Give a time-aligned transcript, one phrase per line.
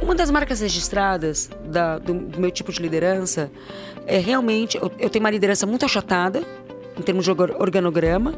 [0.00, 3.50] Uma das marcas registradas da, do, do, meu tipo de liderança
[4.06, 4.76] é realmente.
[4.76, 6.42] Eu, eu tenho uma liderança muito achatada,
[6.98, 8.34] em termos de organograma.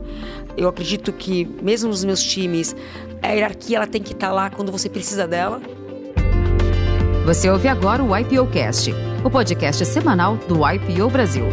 [0.56, 2.75] Eu acredito que, mesmo nos meus times,
[3.22, 5.61] a hierarquia ela tem que estar lá quando você precisa dela.
[7.25, 8.92] Você ouve agora o IPO Cast,
[9.24, 11.44] o podcast semanal do IPO Brasil.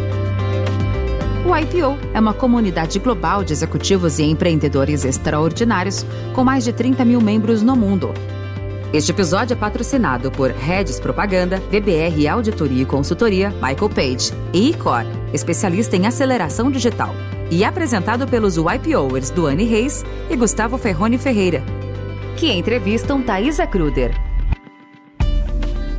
[1.46, 6.04] O IPO é uma comunidade global de executivos e empreendedores extraordinários
[6.34, 8.12] com mais de 30 mil membros no mundo.
[8.92, 15.04] Este episódio é patrocinado por Redes Propaganda, VBR Auditoria e Consultoria, Michael Page e Icor,
[15.32, 17.14] especialista em aceleração digital,
[17.52, 21.62] e apresentado pelos YPOers Duane Reis e Gustavo Ferrone Ferreira,
[22.36, 24.12] que entrevistam Thaisa Kruder.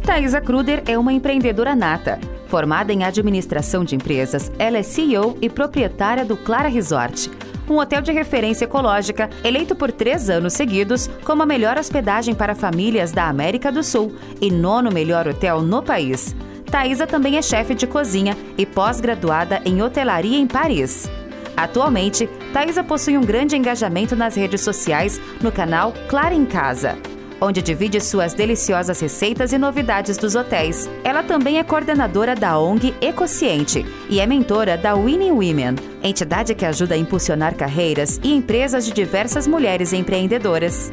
[0.05, 2.19] Thaisa Kruder é uma empreendedora nata
[2.51, 7.31] Formada em administração de empresas, ela é CEO e proprietária do Clara Resort,
[7.71, 12.55] um hotel de referência ecológica eleito por três anos seguidos como a melhor hospedagem para
[12.55, 16.35] famílias da América do Sul e nono melhor hotel no país.
[16.69, 21.09] Thaisa também é chefe de cozinha e pós-graduada em hotelaria em Paris.
[21.55, 26.97] Atualmente, Thaisa possui um grande engajamento nas redes sociais no canal Clara em Casa
[27.41, 30.87] onde divide suas deliciosas receitas e novidades dos hotéis.
[31.03, 36.65] Ela também é coordenadora da ONG Ecociente e é mentora da Winning Women, entidade que
[36.65, 40.91] ajuda a impulsionar carreiras e empresas de diversas mulheres empreendedoras.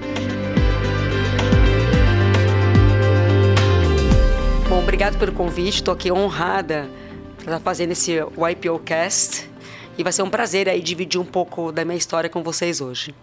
[4.68, 5.76] Bom, obrigado pelo convite.
[5.76, 6.88] Estou aqui honrada
[7.36, 9.50] para estar fazendo esse YPO Cast
[9.98, 13.14] e vai ser um prazer aí dividir um pouco da minha história com vocês hoje.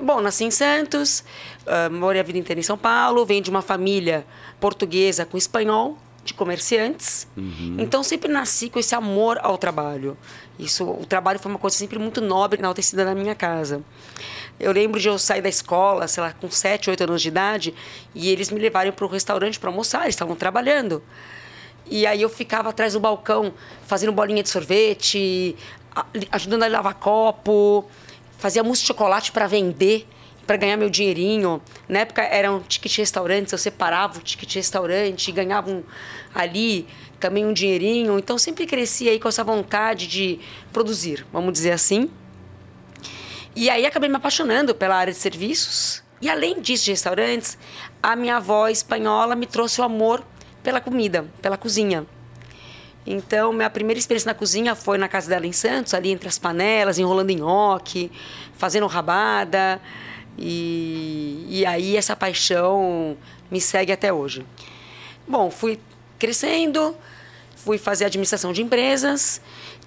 [0.00, 1.22] Bom, nasci em Santos,
[1.66, 4.24] uh, morei a vida inteira em São Paulo, venho de uma família
[4.58, 7.26] portuguesa com espanhol, de comerciantes.
[7.36, 7.76] Uhum.
[7.78, 10.16] Então sempre nasci com esse amor ao trabalho.
[10.58, 13.82] Isso, o trabalho foi uma coisa sempre muito nobre, enaltecida na minha casa.
[14.58, 17.74] Eu lembro de eu sair da escola, sei lá, com 7, 8 anos de idade,
[18.14, 21.02] e eles me levaram para o restaurante para almoçar, eles estavam trabalhando.
[21.90, 23.52] E aí eu ficava atrás do balcão,
[23.86, 25.56] fazendo bolinha de sorvete,
[26.30, 27.84] ajudando a lavar copo
[28.42, 30.04] fazia mousse de chocolate para vender,
[30.44, 31.62] para ganhar meu dinheirinho.
[31.88, 35.84] Na época eram ticket restaurantes, eu separava o ticket restaurante e ganhava um,
[36.34, 36.88] ali
[37.20, 38.18] também um dinheirinho.
[38.18, 40.40] Então sempre cresci aí com essa vontade de
[40.72, 42.10] produzir, vamos dizer assim.
[43.54, 46.02] E aí acabei me apaixonando pela área de serviços.
[46.20, 47.56] E além disso, de restaurantes,
[48.02, 50.24] a minha avó espanhola me trouxe o amor
[50.64, 52.06] pela comida, pela cozinha.
[53.06, 56.38] Então, minha primeira experiência na cozinha foi na casa dela em Santos, ali entre as
[56.38, 58.12] panelas, enrolando nhoque,
[58.54, 59.80] fazendo rabada.
[60.38, 63.16] E, e aí essa paixão
[63.50, 64.46] me segue até hoje.
[65.26, 65.80] Bom, fui
[66.18, 66.96] crescendo,
[67.56, 69.40] fui fazer administração de empresas.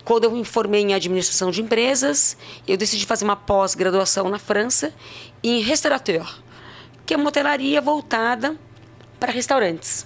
[0.03, 2.37] Quando eu me formei em administração de empresas,
[2.67, 4.93] eu decidi fazer uma pós-graduação na França
[5.41, 6.41] em restaurateur,
[7.05, 8.55] que é uma hotelaria voltada
[9.19, 10.05] para restaurantes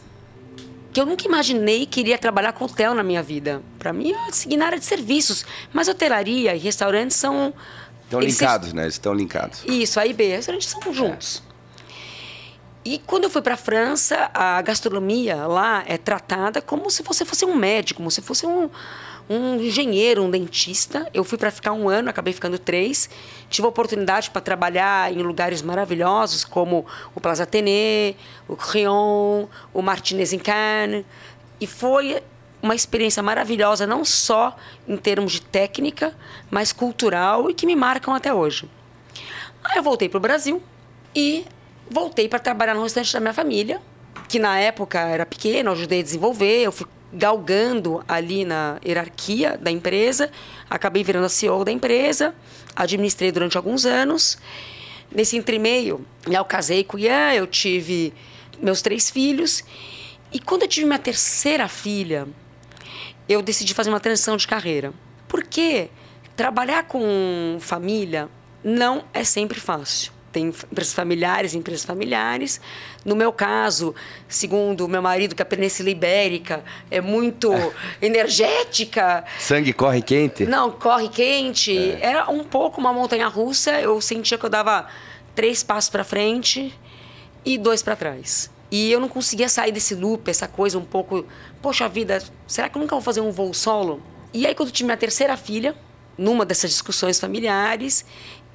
[0.99, 3.61] que eu nunca imaginei que iria trabalhar com hotel na minha vida.
[3.77, 5.45] Para mim, eu segui na área de serviços.
[5.71, 7.53] Mas hotelaria e restaurantes são.
[8.03, 8.75] Estão linkados, se...
[8.75, 8.87] né?
[8.87, 9.63] estão linkados.
[9.65, 10.27] Isso, A e B.
[10.35, 11.41] Restaurantes são juntos.
[11.45, 12.89] É.
[12.89, 17.23] E quando eu fui para a França, a gastronomia lá é tratada como se você
[17.23, 18.69] fosse um médico, como se fosse um,
[19.29, 21.07] um engenheiro, um dentista.
[21.13, 23.09] Eu fui para ficar um ano, acabei ficando três.
[23.49, 30.33] Tive oportunidade para trabalhar em lugares maravilhosos como o Plaza Athénée, o Crillon, o Martinez
[30.33, 31.05] em Cannes.
[31.61, 32.21] E foi
[32.61, 34.55] uma experiência maravilhosa, não só
[34.87, 36.13] em termos de técnica,
[36.49, 38.69] mas cultural e que me marcam até hoje.
[39.63, 40.61] Aí eu voltei para o Brasil
[41.15, 41.45] e
[41.89, 43.81] voltei para trabalhar no restante da minha família,
[44.27, 49.71] que na época era pequeno, ajudei a desenvolver, eu fui galgando ali na hierarquia da
[49.71, 50.31] empresa,
[50.69, 52.33] acabei virando a CEO da empresa,
[52.75, 54.37] administrei durante alguns anos.
[55.11, 58.13] Nesse entremeio, eu casei com o Ian, eu tive
[58.61, 59.63] meus três filhos.
[60.31, 62.27] E quando eu tive minha terceira filha,
[63.27, 64.93] eu decidi fazer uma transição de carreira.
[65.27, 65.89] Porque
[66.35, 68.29] trabalhar com família
[68.63, 72.61] não é sempre fácil tem empresas familiares, empresas familiares.
[73.03, 73.95] No meu caso,
[74.27, 77.51] segundo meu marido, que é a Península Ibérica é muito
[78.01, 79.23] energética.
[79.39, 80.45] Sangue corre quente?
[80.45, 81.77] Não, corre quente.
[81.77, 81.99] É.
[82.01, 83.79] Era um pouco uma montanha russa.
[83.81, 84.87] Eu sentia que eu dava
[85.35, 86.73] três passos para frente
[87.45, 88.51] e dois para trás.
[88.71, 91.25] E eu não conseguia sair desse loop, essa coisa um pouco.
[91.61, 94.01] Poxa vida, será que eu nunca vou fazer um voo solo?
[94.31, 95.75] E aí, quando eu tive minha terceira filha,
[96.15, 98.05] numa dessas discussões familiares,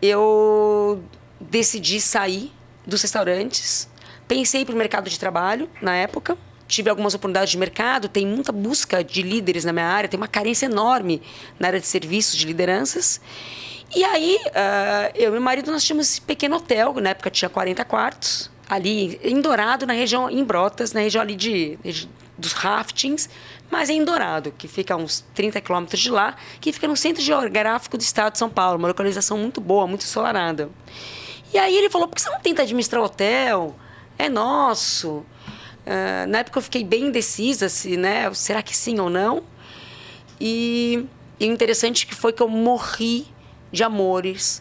[0.01, 1.03] eu
[1.51, 2.53] decidi sair
[2.87, 3.89] dos restaurantes.
[4.27, 6.37] Pensei para o mercado de trabalho na época.
[6.67, 10.29] Tive algumas oportunidades de mercado, tem muita busca de líderes na minha área, tem uma
[10.29, 11.21] carência enorme
[11.59, 13.21] na área de serviços, de lideranças.
[13.95, 17.49] E aí, uh, eu e meu marido, nós tínhamos esse pequeno hotel, na época tinha
[17.49, 22.53] 40 quartos, ali em Dourado, na região, em Brotas, na região ali de, de dos
[22.53, 23.29] raftings,
[23.71, 26.97] mas é em Dourado, que fica a uns 30 quilômetros de lá, que fica no
[26.97, 30.69] centro geográfico do estado de São Paulo, uma localização muito boa, muito ensolarada.
[31.55, 33.77] E aí ele falou, por que você não tenta administrar hotel?
[34.19, 35.25] É nosso.
[35.87, 39.45] Uh, na época eu fiquei bem indecisa se, né, será que sim ou não.
[40.41, 41.07] E,
[41.39, 43.29] e o interessante que foi que eu morri
[43.71, 44.61] de amores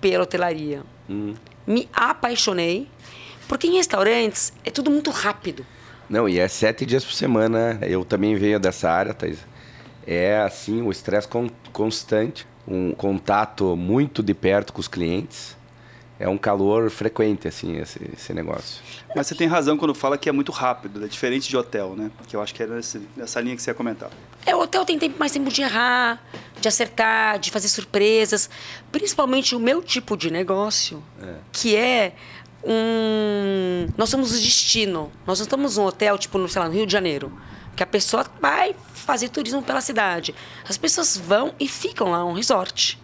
[0.00, 0.82] pela hotelaria.
[1.10, 1.34] Hum.
[1.66, 2.88] Me apaixonei,
[3.46, 5.66] porque em restaurantes é tudo muito rápido.
[6.08, 7.78] Não, e é sete dias por semana.
[7.82, 9.40] Eu também venho dessa área, Thais.
[10.06, 15.59] É assim, o estresse con constante, um contato muito de perto com os clientes
[16.20, 18.82] é um calor frequente, assim, esse, esse, negócio.
[19.16, 22.10] Mas você tem razão quando fala que é muito rápido, é diferente de hotel, né?
[22.28, 24.10] Que eu acho que era nesse, nessa linha que você ia comentar.
[24.44, 26.22] É, o hotel tem tempo, mais tempo de errar,
[26.60, 28.50] de acertar, de fazer surpresas.
[28.92, 31.36] Principalmente o meu tipo de negócio, é.
[31.50, 32.12] que é
[32.62, 33.88] um...
[33.96, 35.10] Nós somos o destino.
[35.26, 37.32] Nós não estamos num hotel, tipo, no, sei lá, no Rio de Janeiro.
[37.74, 40.34] Que a pessoa vai fazer turismo pela cidade.
[40.68, 42.98] As pessoas vão e ficam lá, um resort.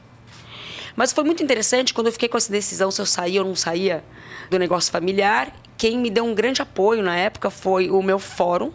[0.97, 3.55] Mas foi muito interessante quando eu fiquei com essa decisão se eu saía ou não
[3.55, 4.03] saía
[4.51, 5.55] do negócio familiar.
[5.77, 8.73] Quem me deu um grande apoio na época foi o meu fórum.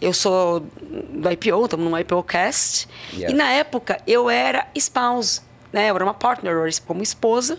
[0.00, 2.86] Eu sou do IPO, estamos no IPO Cast.
[3.16, 5.40] E na época eu era spouse,
[5.72, 5.88] né?
[5.90, 6.54] Eu era uma partner,
[6.86, 7.58] como esposa.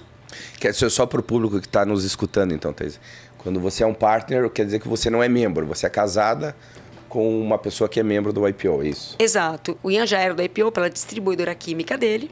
[0.59, 2.99] Quer dizer, só para o público que está nos escutando, então, Thais.
[3.39, 6.55] Quando você é um partner, quer dizer que você não é membro, você é casada
[7.07, 9.15] com uma pessoa que é membro do IPO, é isso?
[9.17, 9.77] Exato.
[9.81, 12.29] O Ian já era do IPO pela distribuidora química dele.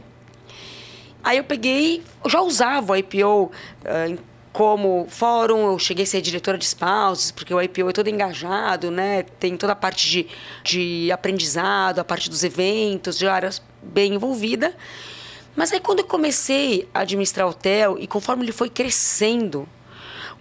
[1.24, 3.52] Aí eu peguei, eu já usava o IPO uh,
[3.86, 4.18] ah,
[4.52, 8.92] como fórum, eu cheguei a ser diretora de spouses, porque o IPO é todo engajado,
[8.92, 9.24] né?
[9.40, 10.28] Tem toda a parte de,
[10.64, 13.50] de aprendizado, a parte dos eventos, já era
[13.82, 14.76] bem envolvida.
[15.56, 19.68] Mas aí quando eu comecei a administrar o hotel e conforme ele foi crescendo,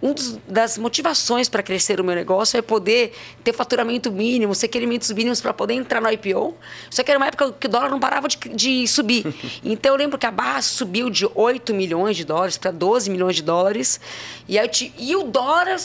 [0.02, 0.14] uma
[0.48, 3.12] das motivações para crescer o meu negócio é poder
[3.44, 6.56] ter faturamento mínimo, ser requerimentos mínimos para poder entrar no IPO.
[6.90, 9.24] Só que era uma época que o dólar não parava de, de subir.
[9.64, 13.36] Então eu lembro que a barra subiu de 8 milhões de dólares para 12 milhões
[13.36, 14.00] de dólares.
[14.48, 14.68] E, aí,
[14.98, 15.78] e o dólar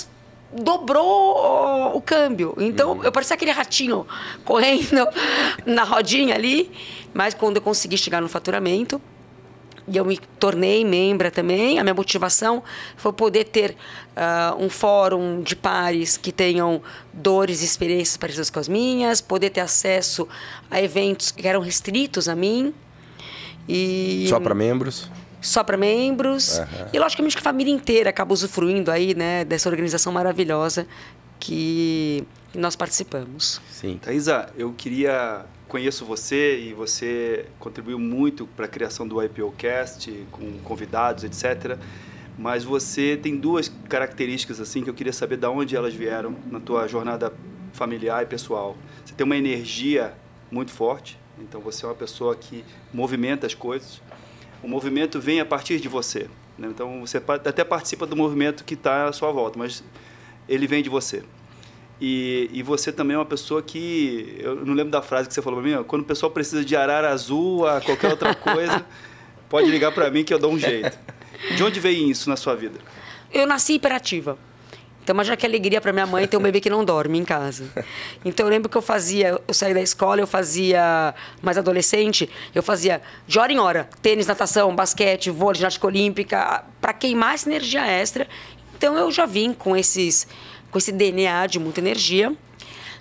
[0.51, 2.55] dobrou o câmbio.
[2.57, 3.03] Então uhum.
[3.03, 4.07] eu parecia aquele ratinho
[4.43, 5.07] correndo
[5.65, 6.71] na rodinha ali.
[7.13, 8.99] Mas quando eu consegui chegar no faturamento,
[9.87, 11.79] e eu me tornei membra também.
[11.79, 12.61] A minha motivação
[12.97, 16.81] foi poder ter uh, um fórum de pares que tenham
[17.13, 20.27] dores e experiências parecidas com as minhas, poder ter acesso
[20.69, 22.73] a eventos que eram restritos a mim.
[23.67, 24.25] E...
[24.27, 25.09] Só para membros?
[25.41, 26.57] Só para membros.
[26.57, 26.65] Uhum.
[26.91, 30.85] E logicamente que a família inteira acaba usufruindo aí, né, dessa organização maravilhosa
[31.39, 33.61] que nós participamos.
[33.71, 33.99] Sim.
[34.01, 40.59] Thaisa, eu queria conheço você e você contribuiu muito para a criação do IPOcast, com
[40.59, 41.77] convidados, etc.
[42.37, 46.59] Mas você tem duas características assim que eu queria saber de onde elas vieram na
[46.59, 47.33] tua jornada
[47.73, 48.77] familiar e pessoal.
[49.05, 50.13] Você tem uma energia
[50.51, 54.01] muito forte, então você é uma pessoa que movimenta as coisas.
[54.63, 56.29] O movimento vem a partir de você.
[56.57, 56.67] Né?
[56.69, 59.83] Então você até participa do movimento que está à sua volta, mas
[60.47, 61.23] ele vem de você.
[61.99, 64.37] E, e você também é uma pessoa que.
[64.39, 66.75] Eu não lembro da frase que você falou para mim, quando o pessoal precisa de
[66.75, 68.85] arara azul, a qualquer outra coisa,
[69.49, 70.97] pode ligar para mim que eu dou um jeito.
[71.55, 72.79] De onde veio isso na sua vida?
[73.33, 74.37] Eu nasci hiperativa.
[75.07, 77.63] Então, imagina que alegria para minha mãe ter um bebê que não dorme em casa.
[78.25, 82.61] Então, eu lembro que eu fazia, eu saí da escola, eu fazia, mais adolescente, eu
[82.61, 87.87] fazia de hora em hora, tênis, natação, basquete, vôlei, ginástica olímpica, para queimar essa energia
[87.87, 88.27] extra.
[88.77, 90.27] Então, eu já vim com esses
[90.77, 92.35] com esse DNA de muita energia.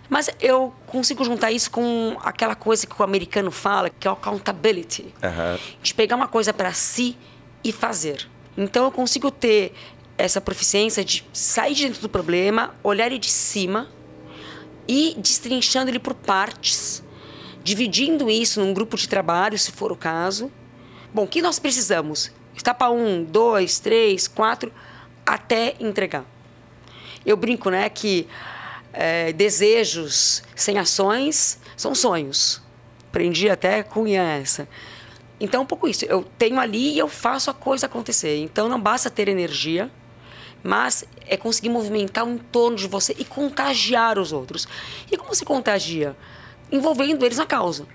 [0.09, 4.15] Mas eu consigo juntar isso com aquela coisa que o americano fala, que é o
[4.15, 5.03] accountability.
[5.03, 5.59] Uhum.
[5.83, 7.19] De pegar uma coisa para si
[7.63, 8.27] e fazer.
[8.57, 9.75] Então eu consigo ter
[10.17, 13.89] essa proficiência de sair de dentro do problema, olhar ele de cima
[14.89, 17.03] e destrinchando ele por partes,
[17.63, 20.51] dividindo isso num grupo de trabalho, se for o caso.
[21.13, 22.31] Bom, o que nós precisamos?
[22.59, 24.73] Etapa um, dois, três, quatro,
[25.27, 26.25] até entregar.
[27.27, 28.29] Eu brinco, né, que
[28.93, 32.63] é, desejos sem ações são sonhos.
[33.09, 34.69] Aprendi até com essa.
[35.39, 36.05] Então, um pouco isso.
[36.07, 38.39] Eu tenho ali e eu faço a coisa acontecer.
[38.39, 39.91] Então, não basta ter energia,
[40.63, 44.67] mas é conseguir movimentar o entorno de você e contagiar os outros.
[45.11, 46.17] E como se contagia?
[46.73, 47.87] Envolvendo eles na causa.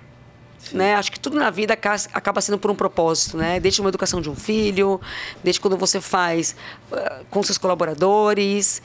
[0.71, 0.93] Né?
[0.93, 3.59] Acho que tudo na vida acaba sendo por um propósito, né?
[3.59, 5.01] Desde uma educação de um filho,
[5.43, 6.55] desde quando você faz
[6.91, 8.81] uh, com seus colaboradores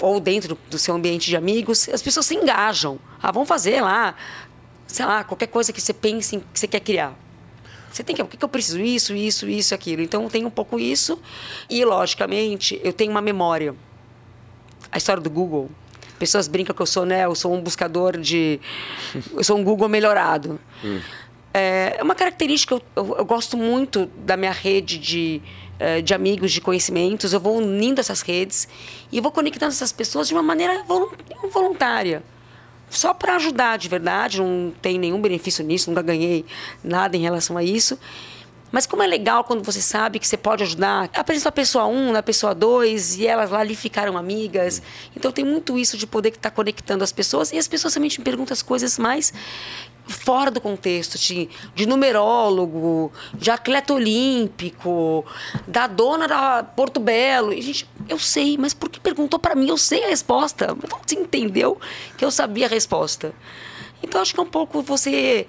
[0.00, 2.98] ou dentro do seu ambiente de amigos, as pessoas se engajam.
[3.22, 4.14] Ah, vamos fazer lá,
[4.86, 7.14] sei lá, qualquer coisa que você pense que você quer criar.
[7.90, 8.80] Você tem que, o que eu preciso?
[8.80, 10.02] Isso, isso, isso, aquilo.
[10.02, 11.18] Então, tenho um pouco isso.
[11.68, 13.74] E, logicamente, eu tenho uma memória.
[14.92, 15.70] A história do Google.
[16.18, 17.24] Pessoas brincam que eu sou, né?
[17.24, 18.60] Eu sou um buscador de.
[19.32, 20.60] Eu sou um Google melhorado.
[20.84, 21.00] Hum.
[21.58, 25.42] É uma característica, eu, eu, eu, gosto muito da minha rede de,
[25.78, 27.32] eh, de amigos, de conhecimentos.
[27.32, 28.68] Eu vou unindo essas redes
[29.10, 30.84] e vou conectando essas pessoas de uma maneira
[31.52, 32.22] voluntária
[32.90, 36.44] só para ajudar de verdade, não tem nenhum benefício nisso, nunca ganhei
[36.82, 37.98] nada em relação a isso.
[38.70, 41.08] Mas como é legal quando você sabe que você pode ajudar.
[41.14, 44.82] Apresenta a pessoa 1, na pessoa 2, e elas lá ali ficaram amigas.
[45.16, 47.50] Então tem muito isso de poder estar tá conectando as pessoas.
[47.50, 49.32] E as pessoas também te perguntam as coisas mais
[50.08, 55.24] fora do contexto, de, de numerólogo, de atleta olímpico,
[55.66, 57.52] da dona da Porto Belo.
[57.52, 59.68] E, gente, eu sei, mas por que perguntou para mim?
[59.68, 60.74] Eu sei a resposta.
[61.06, 61.78] Você entendeu
[62.16, 63.32] que eu sabia a resposta.
[64.02, 65.46] Então, acho que é um pouco você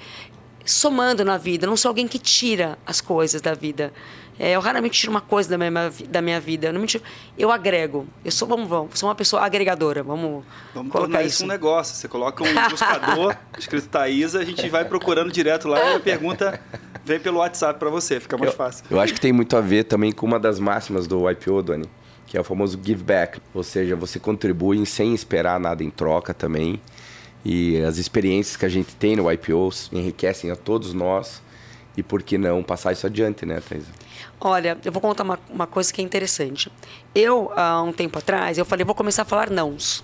[0.65, 3.91] somando na vida, não sou alguém que tira as coisas da vida.
[4.39, 6.67] É, eu raramente tiro uma coisa da minha, da minha vida.
[6.67, 7.03] Eu, não tiro,
[7.37, 8.07] eu agrego.
[8.23, 10.01] Eu sou, vamos, vamos, sou uma pessoa agregadora.
[10.01, 11.93] Vamos, vamos colocar isso um negócio.
[11.93, 16.57] Você coloca um buscador escrito Thaisa, a gente vai procurando direto lá e a pergunta
[17.03, 18.85] vem pelo WhatsApp para você, fica mais eu, fácil.
[18.89, 21.89] Eu acho que tem muito a ver também com uma das máximas do IPO, Dani,
[22.25, 23.41] que é o famoso give back.
[23.53, 26.79] Ou seja, você contribui sem esperar nada em troca também.
[27.43, 31.41] E as experiências que a gente tem no IPO enriquecem a todos nós.
[31.99, 33.91] E por que não passar isso adiante, né, Thaisa?
[34.39, 36.71] Olha, eu vou contar uma, uma coisa que é interessante.
[37.13, 40.01] Eu, há um tempo atrás, eu falei, vou começar a falar nãos.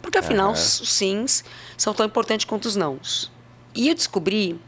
[0.00, 0.52] Porque afinal, uhum.
[0.52, 1.44] os sims
[1.76, 3.32] são tão importantes quanto os nãos.
[3.74, 4.60] E eu descobri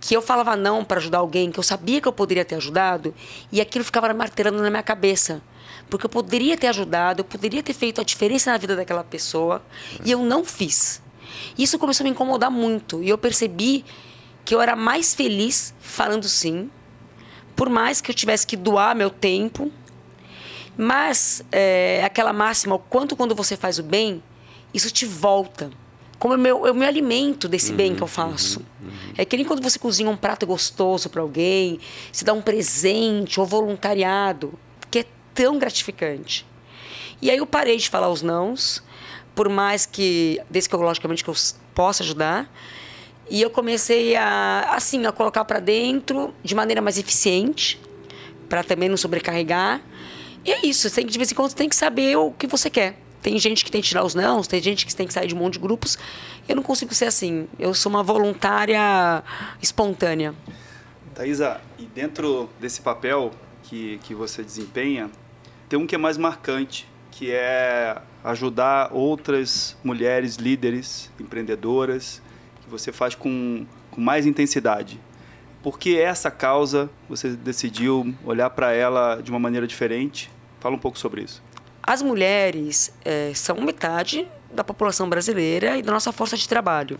[0.00, 3.12] que eu falava não para ajudar alguém que eu sabia que eu poderia ter ajudado
[3.50, 5.42] e aquilo ficava martelando na minha cabeça.
[5.90, 9.60] Porque eu poderia ter ajudado, eu poderia ter feito a diferença na vida daquela pessoa
[9.94, 9.98] uhum.
[10.04, 11.02] e eu não fiz.
[11.58, 13.84] Isso começou a me incomodar muito e eu percebi
[14.44, 16.70] que eu era mais feliz falando sim
[17.62, 19.70] por mais que eu tivesse que doar meu tempo.
[20.76, 24.22] Mas é, aquela máxima, o quanto quando você faz o bem,
[24.72, 25.70] isso te volta.
[26.18, 28.60] Como eu me, eu me alimento desse uhum, bem que eu faço.
[28.80, 28.94] Uhum, uhum.
[29.18, 31.78] É que nem quando você cozinha um prato gostoso para alguém,
[32.10, 34.58] se dá um presente ou voluntariado,
[34.90, 36.46] que é tão gratificante.
[37.20, 38.82] E aí eu parei de falar os nãos,
[39.34, 41.36] por mais que, desde que eu, logicamente, que eu
[41.74, 42.50] possa ajudar,
[43.30, 47.80] e eu comecei a, assim, a colocar para dentro de maneira mais eficiente,
[48.48, 49.80] para também não sobrecarregar.
[50.44, 52.46] E é isso, tem que, de vez em quando você tem que saber o que
[52.46, 52.98] você quer.
[53.22, 55.34] Tem gente que tem que tirar os nãos, tem gente que tem que sair de
[55.34, 55.96] um monte de grupos.
[56.48, 57.46] Eu não consigo ser assim.
[57.58, 59.22] Eu sou uma voluntária
[59.62, 60.34] espontânea.
[61.14, 63.30] Thaisa, e dentro desse papel
[63.62, 65.08] que, que você desempenha,
[65.68, 72.20] tem um que é mais marcante, que é ajudar outras mulheres líderes, empreendedoras,
[72.72, 74.98] você faz com, com mais intensidade.
[75.62, 80.30] Por que essa causa você decidiu olhar para ela de uma maneira diferente?
[80.58, 81.42] Fala um pouco sobre isso.
[81.82, 86.98] As mulheres é, são metade da população brasileira e da nossa força de trabalho.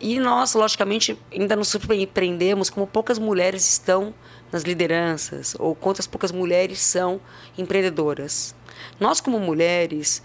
[0.00, 4.14] E nós, logicamente, ainda nos surpreendemos como poucas mulheres estão
[4.50, 7.20] nas lideranças ou quantas poucas mulheres são
[7.58, 8.54] empreendedoras.
[8.98, 10.22] Nós, como mulheres,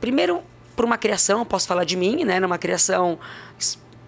[0.00, 0.42] primeiro,
[0.76, 3.18] por uma criação, posso falar de mim, né, numa criação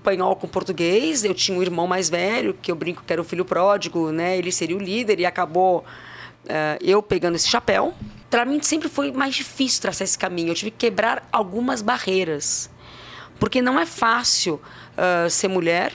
[0.08, 1.24] espanhol com português.
[1.24, 4.38] Eu tinha um irmão mais velho, que eu brinco que era o filho pródigo, né?
[4.38, 5.84] Ele seria o líder e acabou
[6.44, 7.94] uh, eu pegando esse chapéu.
[8.30, 10.50] Para mim sempre foi mais difícil traçar esse caminho.
[10.50, 12.70] Eu tive que quebrar algumas barreiras.
[13.38, 14.60] Porque não é fácil
[14.96, 15.92] uh, ser mulher.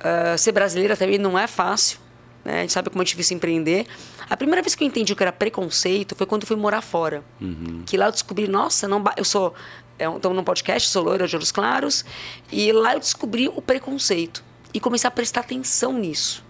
[0.00, 1.98] Uh, ser brasileira também não é fácil.
[2.44, 2.58] Né?
[2.58, 3.86] A gente sabe como é difícil empreender.
[4.28, 6.80] A primeira vez que eu entendi o que era preconceito foi quando eu fui morar
[6.80, 7.22] fora.
[7.40, 7.82] Uhum.
[7.86, 9.54] Que lá eu descobri, nossa, não eu sou
[10.04, 12.04] Estou num podcast, sou loira de olhos claros,
[12.50, 14.44] e lá eu descobri o preconceito
[14.74, 16.44] e comecei a prestar atenção nisso.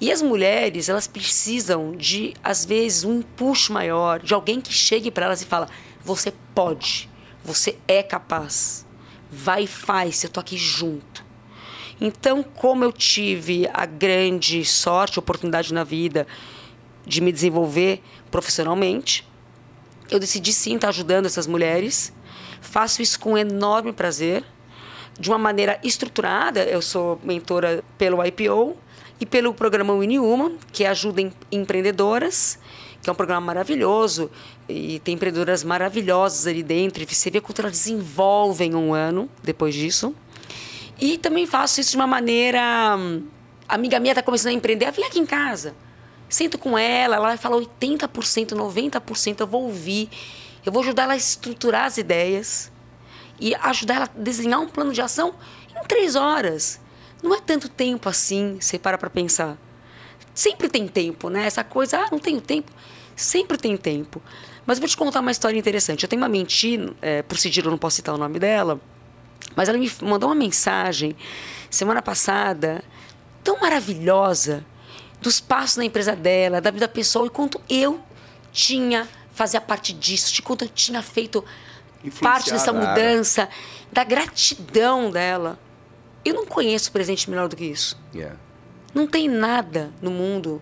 [0.00, 5.10] E as mulheres, elas precisam de, às vezes, um empuxo maior, de alguém que chegue
[5.10, 5.68] para elas e fala:
[6.04, 7.08] você pode,
[7.42, 8.86] você é capaz,
[9.30, 11.24] vai e faz, eu tô aqui junto.
[11.98, 16.26] Então, como eu tive a grande sorte, oportunidade na vida
[17.06, 19.26] de me desenvolver profissionalmente,
[20.10, 22.12] eu decidi sim estar ajudando essas mulheres
[22.66, 24.44] Faço isso com enorme prazer,
[25.18, 26.64] de uma maneira estruturada.
[26.64, 28.76] Eu sou mentora pelo IPO
[29.20, 30.18] e pelo programa Winnie
[30.72, 32.58] que ajuda em empreendedoras,
[33.00, 34.30] que é um programa maravilhoso
[34.68, 37.04] e tem empreendedoras maravilhosas ali dentro.
[37.08, 40.14] Você vê quanto elas desenvolvem um ano depois disso.
[41.00, 42.60] E também faço isso de uma maneira.
[43.68, 45.74] A amiga minha está começando a empreender, vem aqui em casa.
[46.28, 50.10] Sento com ela, ela vai falar 80%, 90%, eu vou ouvir.
[50.66, 52.72] Eu vou ajudar ela a estruturar as ideias
[53.38, 55.34] e ajudar ela a desenhar um plano de ação
[55.70, 56.80] em três horas.
[57.22, 59.56] Não é tanto tempo assim, você para para pensar.
[60.34, 61.46] Sempre tem tempo, né?
[61.46, 62.70] Essa coisa, ah, não tenho tempo.
[63.14, 64.20] Sempre tem tempo.
[64.66, 66.02] Mas eu vou te contar uma história interessante.
[66.02, 68.80] Eu tenho uma mentir, é, por sigilo eu não posso citar o nome dela,
[69.54, 71.16] mas ela me mandou uma mensagem
[71.70, 72.82] semana passada,
[73.44, 74.66] tão maravilhosa,
[75.20, 78.00] dos passos na empresa dela, da vida pessoal, e quanto eu
[78.52, 81.44] tinha, fazia parte disso, de quanto eu tinha feito
[82.22, 83.48] parte dessa mudança,
[83.92, 85.58] da gratidão dela.
[86.24, 87.98] Eu não conheço presente melhor do que isso.
[88.14, 88.36] Yeah.
[88.94, 90.60] Não tem nada no mundo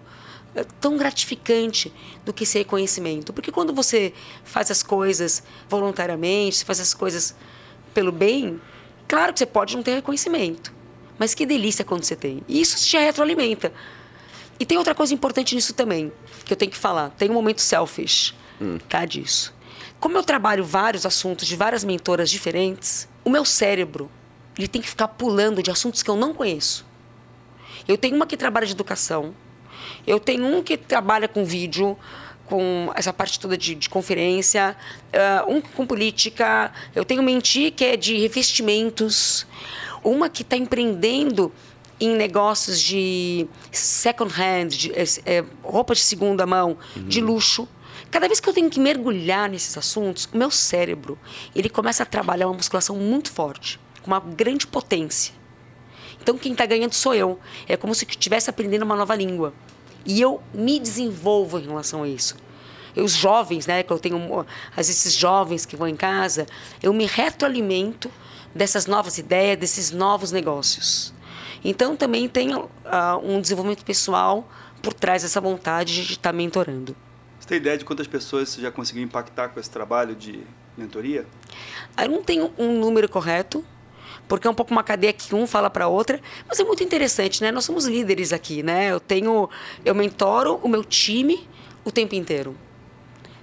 [0.56, 1.92] é, tão gratificante
[2.24, 3.32] do que esse reconhecimento.
[3.32, 4.12] Porque quando você
[4.42, 7.34] faz as coisas voluntariamente, faz as coisas
[7.94, 8.60] pelo bem,
[9.06, 10.72] claro que você pode não ter reconhecimento.
[11.16, 12.42] Mas que delícia quando você tem.
[12.48, 13.72] E isso te retroalimenta.
[14.58, 16.12] E tem outra coisa importante nisso também,
[16.44, 17.10] que eu tenho que falar.
[17.10, 18.78] Tem um momento selfish, hum.
[18.88, 19.54] tá, disso.
[20.00, 24.10] Como eu trabalho vários assuntos de várias mentoras diferentes, o meu cérebro
[24.58, 26.86] ele tem que ficar pulando de assuntos que eu não conheço.
[27.88, 29.34] Eu tenho uma que trabalha de educação,
[30.06, 31.98] eu tenho um que trabalha com vídeo,
[32.46, 34.76] com essa parte toda de, de conferência,
[35.12, 39.46] uh, um com política, eu tenho Menti, que é de revestimentos,
[40.02, 41.52] uma que está empreendendo
[41.98, 44.92] em negócios de second hand, de,
[45.24, 47.08] é, roupa de segunda mão, uhum.
[47.08, 47.68] de luxo.
[48.14, 51.18] Cada vez que eu tenho que mergulhar nesses assuntos, o meu cérebro
[51.52, 55.34] ele começa a trabalhar uma musculação muito forte, com uma grande potência.
[56.22, 57.40] Então quem está ganhando sou eu.
[57.66, 59.52] É como se estivesse aprendendo uma nova língua.
[60.06, 62.36] E eu me desenvolvo em relação a isso.
[62.94, 66.46] Eu, os jovens, né, que eu tenho, às vezes jovens que vão em casa,
[66.80, 68.08] eu me retroalimento
[68.54, 71.12] dessas novas ideias, desses novos negócios.
[71.64, 72.64] Então também tem uh,
[73.24, 74.48] um desenvolvimento pessoal
[74.80, 76.94] por trás dessa vontade de estar mentorando.
[77.44, 80.42] Você tem ideia de quantas pessoas você já conseguiu impactar com esse trabalho de
[80.78, 81.26] mentoria?
[82.02, 83.62] Eu não tenho um número correto,
[84.26, 87.42] porque é um pouco uma cadeia que um fala para outra, mas é muito interessante,
[87.42, 87.52] né?
[87.52, 88.90] Nós somos líderes aqui, né?
[88.90, 89.50] Eu tenho,
[89.84, 91.46] eu mentoro o meu time
[91.84, 92.56] o tempo inteiro.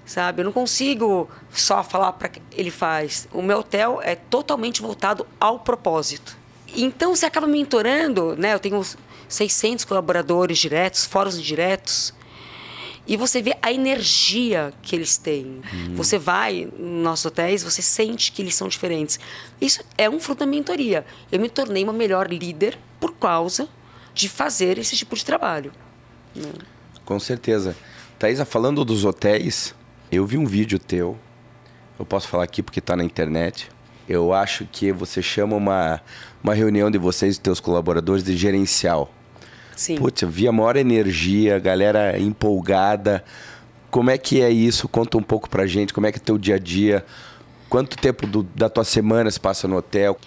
[0.03, 0.41] Sabe?
[0.41, 3.27] Eu não consigo só falar para ele faz.
[3.31, 6.35] O meu hotel é totalmente voltado ao propósito.
[6.75, 8.55] Então você acaba mentorando, né?
[8.55, 8.83] Eu tenho
[9.29, 12.19] 600 colaboradores diretos, fóruns diretos.
[13.07, 15.61] E você vê a energia que eles têm.
[15.73, 15.95] Uhum.
[15.95, 19.19] Você vai nos nossos hotéis, você sente que eles são diferentes.
[19.59, 21.05] Isso é um fruto da mentoria.
[21.31, 23.67] Eu me tornei uma melhor líder por causa
[24.13, 25.71] de fazer esse tipo de trabalho.
[26.35, 26.51] Né?
[27.03, 27.75] Com certeza.
[28.19, 29.73] Thaisa, falando dos hotéis,
[30.11, 31.17] eu vi um vídeo teu.
[31.97, 33.69] Eu posso falar aqui porque está na internet.
[34.07, 36.01] Eu acho que você chama uma,
[36.43, 39.11] uma reunião de vocês e teus colaboradores de gerencial.
[39.81, 39.95] Sim.
[39.95, 43.23] Putz, eu vi a maior energia, galera empolgada.
[43.89, 44.87] Como é que é isso?
[44.87, 47.03] Conta um pouco pra gente, como é que é teu dia a dia?
[47.67, 50.19] Quanto tempo do, da tua semana se passa no hotel?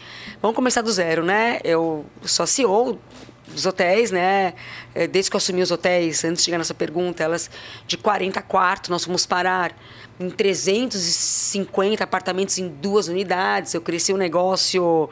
[0.43, 1.61] Vamos começar do zero, né?
[1.63, 2.99] Eu sou CEO
[3.47, 4.55] dos hotéis, né?
[4.93, 7.49] É, desde que eu assumi os hotéis, antes de chegar nessa pergunta, elas
[7.87, 9.73] de 40 quartos, nós fomos parar
[10.19, 13.73] em 350 apartamentos em duas unidades.
[13.73, 15.09] Eu cresci um negócio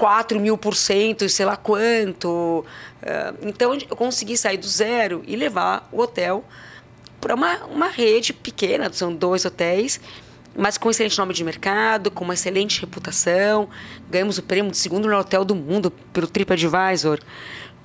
[0.00, 2.64] 4 mil por cento, sei lá quanto.
[3.02, 6.42] É, então, eu consegui sair do zero e levar o hotel
[7.20, 10.00] para uma, uma rede pequena, são dois hotéis,
[10.56, 13.68] mas com excelente nome de mercado, com uma excelente reputação.
[14.08, 17.20] Ganhamos o prêmio de segundo melhor hotel do mundo pelo TripAdvisor.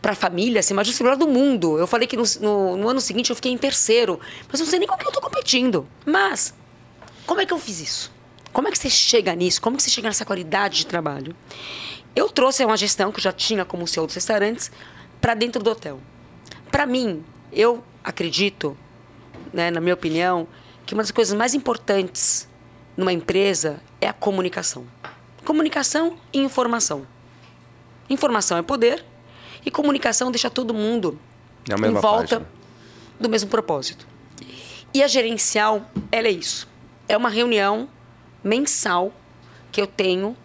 [0.02, 1.78] Para a família, assim, mais o melhor do mundo.
[1.78, 4.80] Eu falei que no, no, no, ano seguinte eu fiquei em terceiro, mas não sei
[4.80, 5.86] nem com quem eu estou competindo.
[6.06, 6.54] Mas,
[7.26, 8.16] como é que eu fiz isso?
[8.54, 9.60] Como é que você chega nisso?
[9.62, 11.36] Como é que você chega nessa qualidade de trabalho?
[12.16, 14.72] Eu trouxe uma gestão que eu já tinha como CEO dos restaurantes
[15.20, 16.00] para dentro do hotel.
[16.72, 18.78] Para mim, eu acredito,
[19.52, 20.48] né, na minha opinião,
[20.86, 22.48] que uma das coisas mais importantes
[22.96, 24.86] numa empresa é a comunicação.
[25.44, 27.06] Comunicação e informação.
[28.10, 29.04] Informação é poder
[29.66, 31.20] e comunicação deixa todo mundo
[31.70, 32.48] é em volta página.
[33.20, 34.08] do mesmo propósito.
[34.94, 36.68] E a gerencial, ela é isso.
[37.08, 37.90] É uma reunião
[38.44, 39.12] mensal
[39.72, 40.38] que eu tenho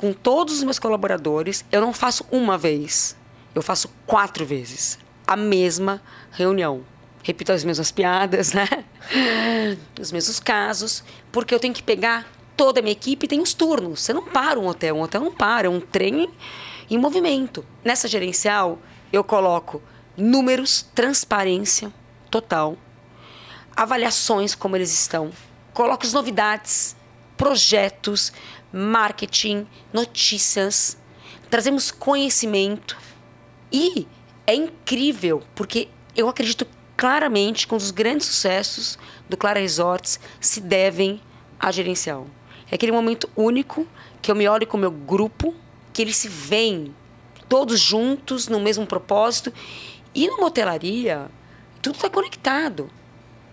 [0.00, 1.62] com todos os meus colaboradores.
[1.70, 3.14] Eu não faço uma vez,
[3.54, 6.82] eu faço quatro vezes a mesma reunião.
[7.22, 8.66] Repito as mesmas piadas, né?
[10.00, 14.00] Os mesmos casos, porque eu tenho que pegar toda a minha equipe tem os turnos.
[14.00, 16.30] Você não para um hotel, um hotel não para, é um trem
[16.88, 17.64] em movimento.
[17.84, 18.78] Nessa gerencial,
[19.12, 19.82] eu coloco
[20.16, 21.92] números, transparência
[22.30, 22.78] total,
[23.76, 25.30] avaliações como eles estão,
[25.74, 26.96] coloco as novidades,
[27.36, 28.32] projetos,
[28.72, 30.96] marketing, notícias,
[31.50, 32.96] trazemos conhecimento
[33.72, 34.06] e
[34.46, 40.60] é incrível porque eu acredito claramente que um dos grandes sucessos do Clara Resorts se
[40.60, 41.20] devem
[41.58, 42.26] à gerencial.
[42.70, 43.86] É aquele momento único
[44.20, 45.54] que eu me olho com o meu grupo,
[45.92, 46.94] que eles se veem
[47.48, 49.52] todos juntos no mesmo propósito.
[50.14, 51.30] E numa hotelaria,
[51.82, 52.90] tudo está conectado.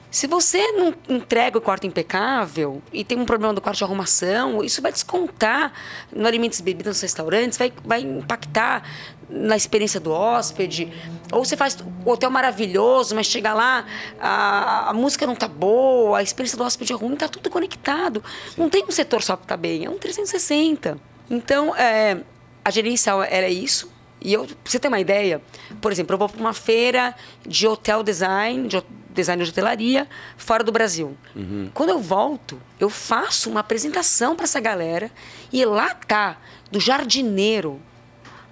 [0.10, 4.64] Se você não entrega o quarto impecável e tem um problema do quarto de arrumação,
[4.64, 5.74] isso vai descontar
[6.14, 8.84] no alimentos e bebidas nos restaurantes, vai, vai impactar
[9.30, 10.92] na experiência do hóspede.
[11.32, 13.86] Ou você faz o hotel maravilhoso, mas chega lá,
[14.20, 18.24] a, a música não tá boa, a experiência do hóspede é ruim, tá tudo conectado.
[18.58, 20.98] Não tem um setor só que tá bem, é um 360.
[21.30, 22.22] Então, é,
[22.64, 23.97] a gerencial era isso.
[24.20, 25.42] E eu, pra você ter uma ideia,
[25.80, 30.64] por exemplo, eu vou para uma feira de hotel design, de design de hotelaria, fora
[30.64, 31.18] do Brasil.
[31.36, 31.70] Uhum.
[31.74, 35.12] Quando eu volto, eu faço uma apresentação para essa galera
[35.52, 36.38] e lá tá,
[36.72, 37.82] do jardineiro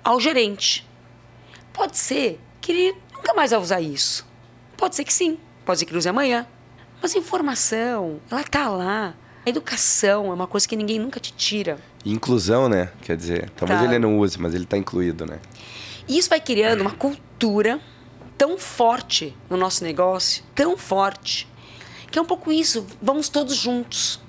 [0.03, 0.87] ao gerente.
[1.71, 4.25] Pode ser que ele nunca mais vai usar isso.
[4.75, 6.47] Pode ser que sim, pode ser que ele use amanhã.
[7.01, 9.13] Mas a informação, ela tá lá.
[9.45, 11.77] A educação é uma coisa que ninguém nunca te tira.
[12.03, 12.89] Inclusão, né?
[13.03, 13.85] Quer dizer, talvez tá.
[13.85, 15.39] ele não use, mas ele está incluído, né?
[16.07, 17.79] E isso vai criando uma cultura
[18.37, 21.47] tão forte no nosso negócio, tão forte,
[22.11, 24.19] que é um pouco isso, vamos todos juntos.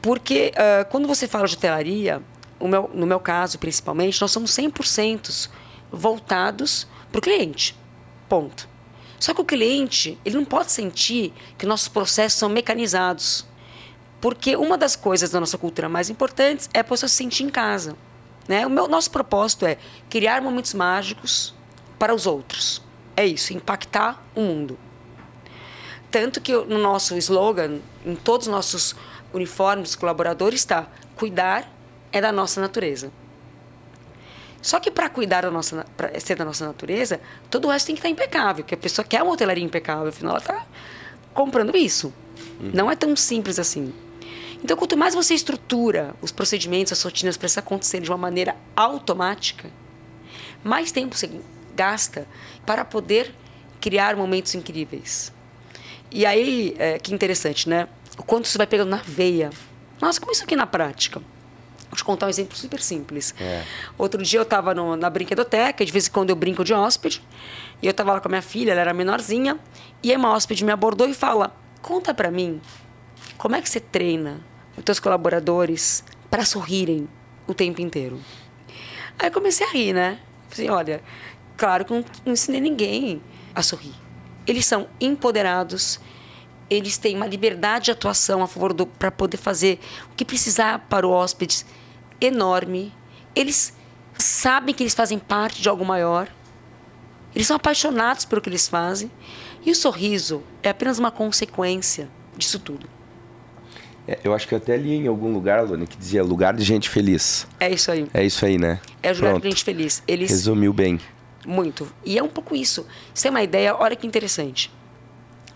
[0.00, 2.22] Porque uh, quando você fala de hotelaria,
[2.60, 5.50] meu, no meu caso principalmente, nós somos 100%
[5.90, 7.76] voltados para o cliente.
[8.28, 8.68] Ponto.
[9.18, 13.46] Só que o cliente, ele não pode sentir que nossos processos são mecanizados.
[14.20, 17.50] Porque uma das coisas da nossa cultura mais importantes é a pessoa se sentir em
[17.50, 17.96] casa.
[18.48, 18.66] Né?
[18.66, 19.76] O meu, nosso propósito é
[20.08, 21.54] criar momentos mágicos
[21.98, 22.82] para os outros.
[23.16, 24.78] É isso, impactar o mundo.
[26.10, 28.96] Tanto que no nosso slogan, em todos os nossos
[29.32, 31.70] uniformes colaboradores, está: cuidar
[32.12, 33.10] é da nossa natureza.
[34.62, 37.94] Só que para cuidar da nossa, para ser da nossa natureza, todo o resto tem
[37.94, 40.66] que estar impecável, porque a pessoa quer uma hotelaria impecável, afinal ela está
[41.32, 42.12] comprando isso.
[42.60, 42.70] Uhum.
[42.74, 43.92] Não é tão simples assim.
[44.66, 48.56] Então, quanto mais você estrutura os procedimentos, as rotinas para isso acontecer de uma maneira
[48.74, 49.70] automática,
[50.64, 51.30] mais tempo você
[51.76, 52.26] gasta
[52.66, 53.32] para poder
[53.80, 55.32] criar momentos incríveis.
[56.10, 57.86] E aí, é, que interessante, né?
[58.18, 59.50] O quanto isso vai pegando na veia.
[60.00, 61.22] Nossa, como isso aqui na prática?
[61.88, 63.36] Vou te contar um exemplo super simples.
[63.38, 63.62] É.
[63.96, 67.22] Outro dia eu estava na brinquedoteca, de vez em quando eu brinco de hóspede,
[67.80, 69.60] e eu estava lá com a minha filha, ela era menorzinha,
[70.02, 72.60] e aí uma hóspede me abordou e fala: Conta para mim,
[73.38, 74.40] como é que você treina
[74.76, 77.08] os teus colaboradores para sorrirem
[77.46, 78.20] o tempo inteiro?
[79.18, 80.18] Aí eu comecei a rir, né?
[80.48, 81.02] Falei, olha,
[81.56, 83.22] claro que não ensinei ninguém
[83.54, 83.94] a sorrir.
[84.46, 85.98] Eles são empoderados,
[86.68, 89.80] eles têm uma liberdade de atuação a favor do para poder fazer
[90.12, 91.64] o que precisar para o hóspede
[92.20, 92.92] enorme.
[93.34, 93.74] Eles
[94.18, 96.28] sabem que eles fazem parte de algo maior.
[97.34, 99.10] Eles são apaixonados pelo que eles fazem.
[99.64, 102.95] E o sorriso é apenas uma consequência disso tudo.
[104.08, 106.62] É, eu acho que eu até li em algum lugar, Lone, que dizia lugar de
[106.62, 107.46] gente feliz.
[107.58, 108.06] É isso aí.
[108.14, 108.80] É isso aí, né?
[109.02, 110.02] É o lugar de gente feliz.
[110.06, 110.30] Eles...
[110.30, 111.00] Resumiu bem.
[111.44, 111.92] Muito.
[112.04, 112.86] E é um pouco isso.
[113.12, 113.74] Você tem uma ideia?
[113.74, 114.70] Olha que interessante.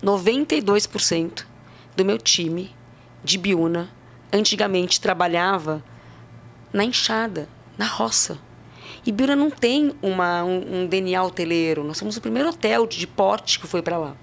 [0.03, 1.45] 92%
[1.95, 2.73] do meu time
[3.23, 3.89] de Biúna
[4.33, 5.83] antigamente trabalhava
[6.73, 8.39] na enxada, na roça.
[9.05, 11.83] E Biúna não tem uma, um, um DNA hoteleiro.
[11.83, 14.15] Nós somos o primeiro hotel de porte que foi para lá.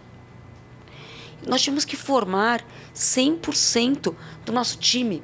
[1.47, 5.23] Nós tivemos que formar 100% do nosso time.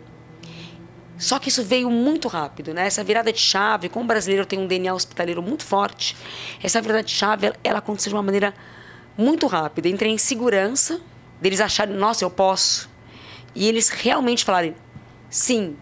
[1.19, 2.87] Só que isso veio muito rápido, né?
[2.87, 6.17] Essa virada de chave, como o brasileiro tem um DNA hospitaleiro muito forte,
[6.63, 8.53] essa virada de chave, ela aconteceu de uma maneira
[9.17, 9.89] muito rápida.
[9.89, 11.01] Entrei em segurança,
[11.41, 12.91] deles acharem, nossa, eu posso.
[13.55, 14.75] E eles realmente falarem,
[15.31, 15.77] sim,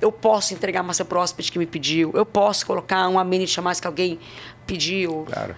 [0.00, 3.62] eu posso entregar massa pro hóspede que me pediu, eu posso colocar um amenity a
[3.62, 4.18] mais que alguém
[4.66, 5.24] pediu.
[5.32, 5.54] Claro.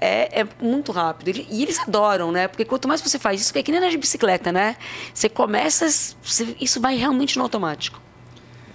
[0.00, 1.36] É, é, muito rápido.
[1.48, 2.48] E eles adoram, né?
[2.48, 4.76] Porque quanto mais você faz isso, é que nem na bicicleta, né?
[5.12, 5.88] Você começa,
[6.22, 8.00] você, isso vai realmente no automático.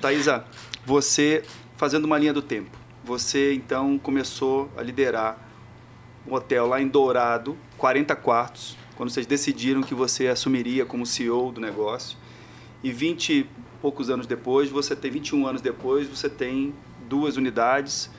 [0.02, 0.46] Thaisa,
[0.86, 1.44] você
[1.78, 5.38] fazendo uma linha do tempo, você então começou a liderar
[6.28, 11.52] um hotel lá em Dourado, 40 quartos, quando vocês decidiram que você assumiria como CEO
[11.52, 12.18] do negócio.
[12.84, 13.50] E 20 e
[13.82, 16.74] poucos anos depois, você tem 21 anos depois, você tem
[17.08, 18.10] duas unidades,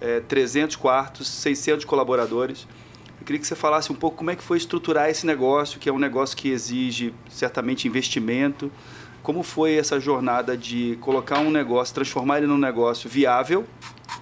[0.00, 2.66] é, 300 quartos, 600 colaboradores.
[3.20, 5.88] Eu queria que você falasse um pouco como é que foi estruturar esse negócio, que
[5.88, 8.70] é um negócio que exige certamente investimento.
[9.22, 13.64] Como foi essa jornada de colocar um negócio, transformar ele num negócio viável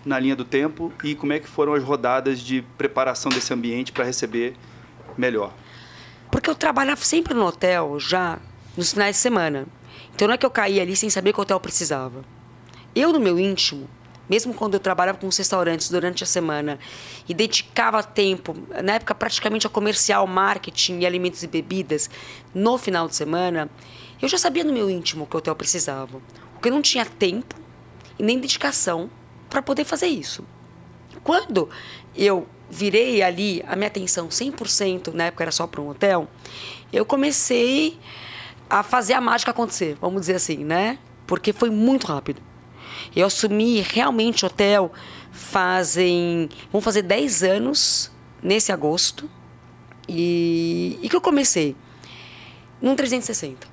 [0.05, 3.93] na linha do tempo e como é que foram as rodadas de preparação desse ambiente
[3.93, 4.55] para receber
[5.17, 5.53] melhor?
[6.31, 8.39] Porque eu trabalhava sempre no hotel já
[8.77, 9.67] nos finais de semana.
[10.15, 12.25] Então não é que eu caía ali sem saber que hotel precisava.
[12.95, 13.89] Eu, no meu íntimo,
[14.33, 16.79] mesmo quando eu trabalhava com os restaurantes durante a semana
[17.29, 22.09] e dedicava tempo, na época praticamente a comercial, marketing e alimentos e bebidas,
[22.55, 23.69] no final de semana,
[24.23, 26.19] eu já sabia no meu íntimo que o hotel precisava.
[26.55, 27.55] Porque eu não tinha tempo
[28.19, 29.11] e nem dedicação
[29.51, 30.43] para poder fazer isso.
[31.23, 31.69] Quando
[32.17, 36.27] eu virei ali a minha atenção 100%, na época era só para um hotel,
[36.91, 37.99] eu comecei
[38.71, 40.99] a fazer a mágica acontecer, vamos dizer assim, né?
[41.27, 42.41] Porque foi muito rápido.
[43.15, 44.93] Eu assumi realmente hotel
[45.31, 46.49] fazem.
[46.71, 48.11] vão fazer 10 anos
[48.43, 49.29] nesse agosto.
[50.09, 51.77] E, e que eu comecei?
[52.81, 53.67] Num 360.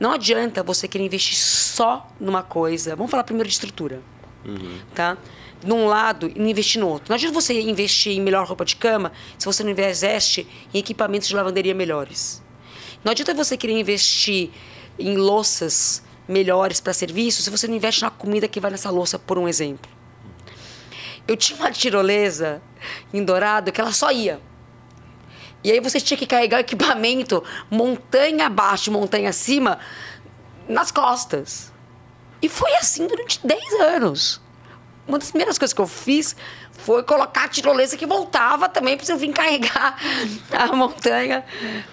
[0.00, 2.96] Não adianta você querer investir só numa coisa.
[2.96, 4.02] Vamos falar primeiro de estrutura.
[4.44, 4.78] Uhum.
[4.94, 5.16] Tá?
[5.64, 7.06] Num lado e não investir no outro.
[7.08, 11.28] Não adianta você investir em melhor roupa de cama se você não investe em equipamentos
[11.28, 12.42] de lavanderia melhores.
[13.04, 14.50] Não adianta você querer investir
[14.98, 19.18] em louças melhores para serviço se você não investe na comida que vai nessa louça,
[19.18, 19.90] por um exemplo.
[21.26, 22.62] Eu tinha uma tirolesa
[23.12, 24.40] em Dourado que ela só ia.
[25.62, 29.78] E aí você tinha que carregar o equipamento montanha abaixo, montanha acima,
[30.68, 31.72] nas costas.
[32.42, 34.43] E foi assim durante 10 anos.
[35.06, 36.34] Uma das primeiras coisas que eu fiz
[36.72, 39.96] foi colocar a tirolesa que voltava também para eu vir carregar
[40.50, 41.44] a montanha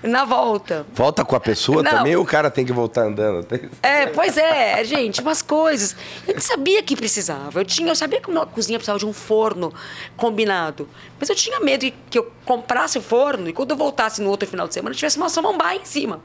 [0.01, 0.85] na volta.
[0.93, 1.91] Volta com a pessoa Não.
[1.91, 3.45] também ou o cara tem que voltar andando?
[3.83, 5.95] É, pois é, gente, umas coisas.
[6.27, 7.59] Eu sabia que precisava.
[7.59, 9.73] Eu, tinha, eu sabia que uma cozinha precisava de um forno
[10.15, 10.87] combinado.
[11.19, 14.47] Mas eu tinha medo que eu comprasse o forno e quando eu voltasse no outro
[14.47, 16.21] final de semana tivesse uma samambaia em cima.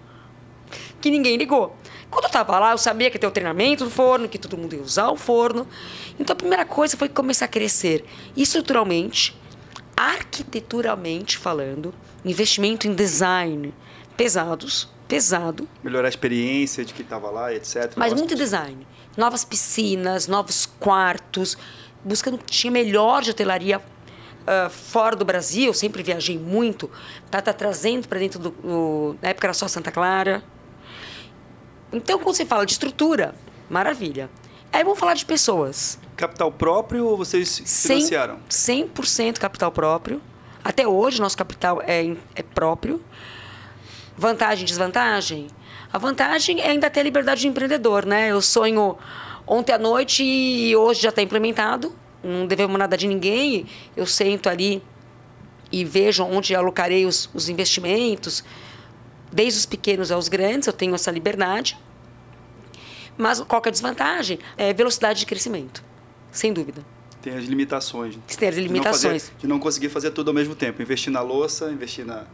[1.00, 1.76] Que ninguém ligou.
[2.10, 4.56] Quando eu estava lá, eu sabia que ia ter o treinamento do forno, que todo
[4.56, 5.66] mundo ia usar o forno.
[6.18, 8.04] Então a primeira coisa foi começar a crescer
[8.36, 9.36] estruturalmente,
[9.96, 13.74] arquiteturalmente falando, investimento em design
[14.16, 15.68] pesados, pesado.
[15.82, 17.92] Melhorar a experiência de que estava lá, etc.
[17.96, 18.86] Mas muito design.
[19.16, 21.56] Novas piscinas, novos quartos,
[22.02, 25.66] buscando que tinha melhor de hotelaria uh, fora do Brasil.
[25.66, 26.90] Eu sempre viajei muito,
[27.30, 29.16] tá, tá trazendo para dentro do, do.
[29.20, 30.42] Na época era só Santa Clara,
[31.92, 33.34] então, quando você fala de estrutura,
[33.70, 34.28] maravilha.
[34.72, 35.98] Aí vamos falar de pessoas.
[36.16, 38.38] Capital próprio ou vocês financiaram?
[38.50, 40.20] 100%, 100 capital próprio.
[40.62, 43.02] Até hoje, nosso capital é, é próprio.
[44.16, 45.46] Vantagem e desvantagem?
[45.92, 48.30] A vantagem é ainda ter a liberdade de empreendedor, né?
[48.30, 48.96] Eu sonho
[49.46, 51.94] ontem à noite e hoje já está implementado.
[52.22, 53.66] Não devemos nada de ninguém.
[53.96, 54.82] Eu sento ali
[55.70, 58.42] e vejo onde alocarei os, os investimentos
[59.36, 61.78] desde os pequenos aos grandes, eu tenho essa liberdade.
[63.18, 64.38] Mas qual é a desvantagem?
[64.56, 65.84] É velocidade de crescimento,
[66.32, 66.82] sem dúvida.
[67.20, 68.16] Tem as limitações.
[68.38, 69.02] Tem as limitações.
[69.02, 70.80] De não, fazer, de não conseguir fazer tudo ao mesmo tempo.
[70.80, 72.24] Investir na louça, investir na,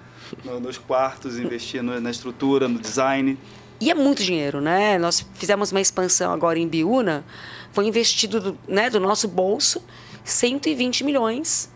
[0.44, 3.36] no, nos quartos, investir no, na estrutura, no design.
[3.80, 4.96] E é muito dinheiro, né?
[4.96, 7.24] Nós fizemos uma expansão agora em Biúna,
[7.72, 9.82] foi investido do, né, do nosso bolso
[10.24, 11.68] 120 milhões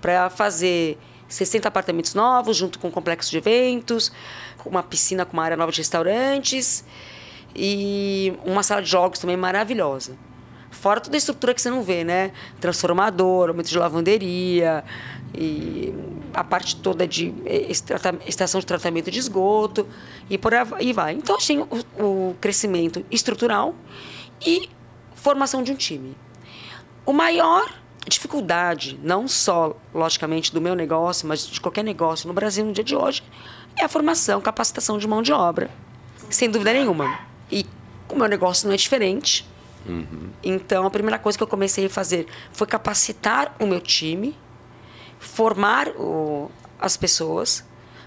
[0.00, 0.98] para fazer
[1.32, 4.12] 60 apartamentos novos, junto com um complexo de eventos,
[4.64, 6.84] uma piscina com uma área nova de restaurantes
[7.54, 10.16] e uma sala de jogos também maravilhosa.
[10.70, 12.32] Fora toda a estrutura que você não vê, né?
[12.58, 14.82] Transformador, aumento de lavanderia
[15.34, 15.92] e
[16.32, 17.32] a parte toda de
[18.26, 19.86] estação de tratamento de esgoto
[20.30, 21.12] e por aí vai.
[21.12, 21.68] Então, tem o,
[21.98, 23.74] o crescimento estrutural
[24.44, 24.68] e
[25.14, 26.16] formação de um time.
[27.04, 32.64] O maior dificuldade, não só, logicamente, do meu negócio, mas de qualquer negócio no Brasil
[32.64, 33.22] no dia de hoje,
[33.76, 35.70] é a formação, capacitação de mão de obra.
[36.28, 37.20] Sem dúvida nenhuma.
[37.50, 37.66] E
[38.08, 39.46] o meu negócio não é diferente.
[39.86, 40.30] Uhum.
[40.42, 44.36] Então, a primeira coisa que eu comecei a fazer foi capacitar o meu time,
[45.18, 47.64] formar o, as pessoas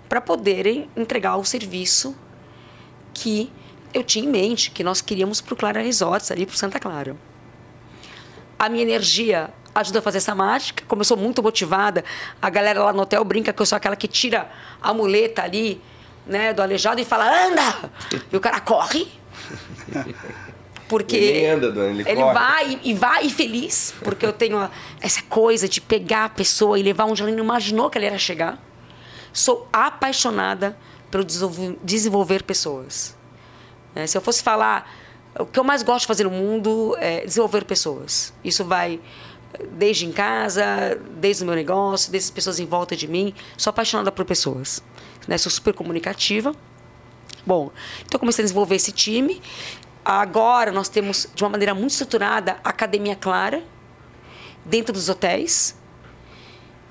[0.07, 2.15] para poderem entregar o serviço
[3.13, 3.51] que
[3.93, 7.15] eu tinha em mente, que nós queríamos para o Clara Resorts, ali para Santa Clara.
[8.59, 10.83] A minha energia ajuda a fazer essa mágica.
[10.87, 12.03] Como eu sou muito motivada,
[12.41, 14.49] a galera lá no hotel brinca que eu sou aquela que tira
[14.81, 15.81] a muleta ali,
[16.25, 17.91] né, do aleijado e fala, anda!
[18.31, 19.07] E o cara corre.
[20.87, 24.69] Porque ele, anda, dona, ele, ele vai e vai e feliz, porque eu tenho
[25.01, 28.17] essa coisa de pegar a pessoa e levar onde ela não imaginou que ela ia
[28.19, 28.63] chegar.
[29.33, 30.77] Sou apaixonada
[31.09, 31.25] pelo
[31.83, 33.17] desenvolver pessoas.
[33.95, 34.87] É, se eu fosse falar,
[35.39, 38.31] o que eu mais gosto de fazer no mundo é desenvolver pessoas.
[38.43, 38.99] Isso vai
[39.71, 43.33] desde em casa, desde o meu negócio, desde as pessoas em volta de mim.
[43.57, 44.83] Sou apaixonada por pessoas.
[45.27, 45.37] Né?
[45.37, 46.53] Sou super comunicativa.
[47.45, 47.71] Bom,
[48.05, 49.41] então comecei a desenvolver esse time.
[50.03, 53.63] Agora nós temos, de uma maneira muito estruturada, a Academia Clara,
[54.63, 55.75] dentro dos hotéis,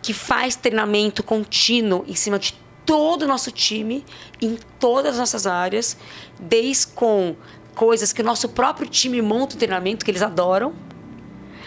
[0.02, 4.04] que faz treinamento contínuo em cima de todo o nosso time,
[4.40, 5.96] em todas as nossas áreas,
[6.38, 7.34] desde com
[7.74, 10.74] coisas que o nosso próprio time monta o treinamento, que eles adoram,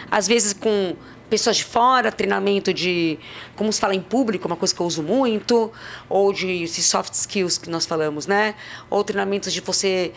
[0.10, 0.96] às vezes com
[1.30, 3.20] pessoas de fora, treinamento de
[3.56, 5.72] como se fala em público, uma coisa que eu uso muito,
[6.10, 8.56] ou de soft skills que nós falamos, né?
[8.90, 10.14] Ou treinamentos de você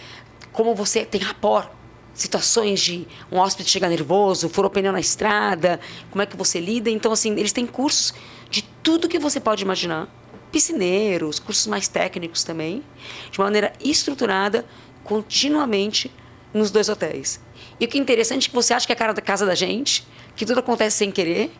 [0.52, 1.68] como você tem rapport
[2.12, 6.90] situações de um hóspede chegar nervoso, furou pneu na estrada, como é que você lida.
[6.90, 8.12] Então, assim, eles têm cursos
[8.50, 10.08] de tudo que você pode imaginar.
[10.52, 12.82] Piscineiros, cursos mais técnicos também,
[13.30, 14.66] de maneira estruturada,
[15.04, 16.10] continuamente
[16.52, 17.40] nos dois hotéis.
[17.80, 19.46] E o que é interessante é que você acha que é a cara da casa
[19.46, 21.50] da gente, que tudo acontece sem querer,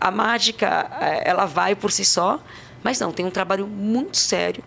[0.00, 2.40] a mágica eh, ela vai por si só,
[2.82, 4.64] mas não, tem um trabalho muito sério,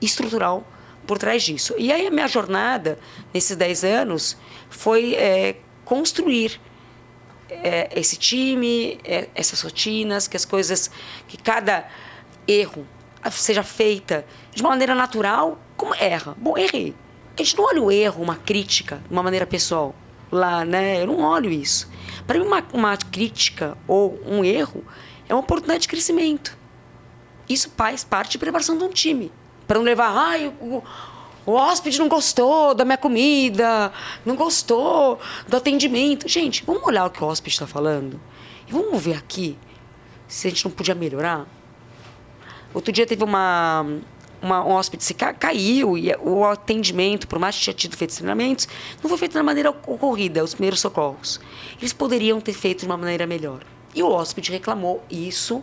[0.00, 0.64] estrutural
[1.06, 1.74] por trás disso.
[1.76, 2.98] E aí a minha jornada,
[3.32, 4.36] nesses 10 anos,
[4.70, 6.60] foi é, construir
[7.48, 10.90] é, esse time, é, essas rotinas, que as coisas,
[11.28, 11.88] que cada
[12.46, 12.86] erro
[13.30, 16.34] seja feita de uma maneira natural, como erra.
[16.36, 16.94] Bom, errei.
[17.36, 19.94] A gente não olha o erro, uma crítica, de uma maneira pessoal.
[20.34, 21.00] Lá, né?
[21.00, 21.88] Eu não olho isso.
[22.26, 24.84] Para mim, uma, uma crítica ou um erro
[25.28, 26.58] é uma oportunidade de crescimento.
[27.48, 29.30] Isso faz parte de preparação de um time.
[29.64, 30.82] Para não levar, ai, o,
[31.46, 33.92] o hóspede não gostou da minha comida,
[34.26, 36.26] não gostou do atendimento.
[36.26, 38.20] Gente, vamos olhar o que o hóspede está falando
[38.66, 39.56] e vamos ver aqui
[40.26, 41.46] se a gente não podia melhorar.
[42.74, 43.86] Outro dia teve uma,
[44.44, 48.68] uma um hóspede que caiu e o atendimento, por mais que tinha tido feito treinamentos,
[49.02, 51.40] não foi feito da maneira ocorrida, os primeiros socorros.
[51.78, 53.60] Eles poderiam ter feito de uma maneira melhor.
[53.94, 55.62] E o hóspede reclamou isso.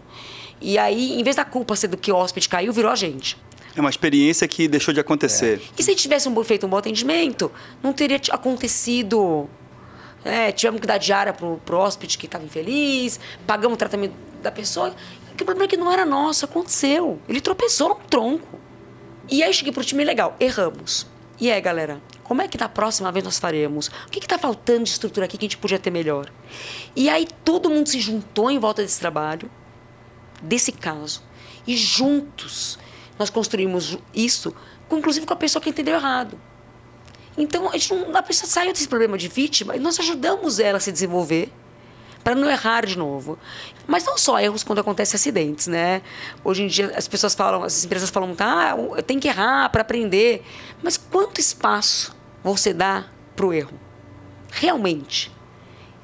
[0.59, 3.37] E aí, em vez da culpa ser do que o hóspede caiu, virou a gente.
[3.75, 5.61] É uma experiência que deixou de acontecer.
[5.63, 5.71] É.
[5.77, 9.49] E se tivesse um, feito um bom atendimento, não teria acontecido.
[10.23, 14.51] É, tivemos que dar diária pro, pro hóspede que estava infeliz, pagamos o tratamento da
[14.51, 14.93] pessoa.
[15.33, 17.19] O problema é que não era nosso, aconteceu.
[17.27, 18.59] Ele tropeçou no tronco.
[19.29, 21.07] E aí cheguei pro time legal, erramos.
[21.39, 23.88] E aí, galera, como é que da próxima vez nós faremos?
[24.07, 26.31] O que está faltando de estrutura aqui que a gente podia ter melhor?
[26.95, 29.49] E aí todo mundo se juntou em volta desse trabalho,
[30.41, 31.21] desse caso,
[31.65, 32.77] e juntos
[33.17, 34.53] nós construímos isso,
[34.91, 36.39] inclusive com a pessoa que entendeu errado.
[37.38, 40.77] Então, a, gente não, a pessoa saiu desse problema de vítima e nós ajudamos ela
[40.77, 41.51] a se desenvolver
[42.23, 43.38] para não errar de novo.
[43.91, 46.01] Mas não só erros quando acontecem acidentes, né?
[46.45, 48.73] Hoje em dia as pessoas falam, as empresas falam, tá,
[49.06, 50.43] tem que errar para aprender.
[50.82, 53.77] Mas quanto espaço você dá para o erro?
[54.49, 55.30] Realmente.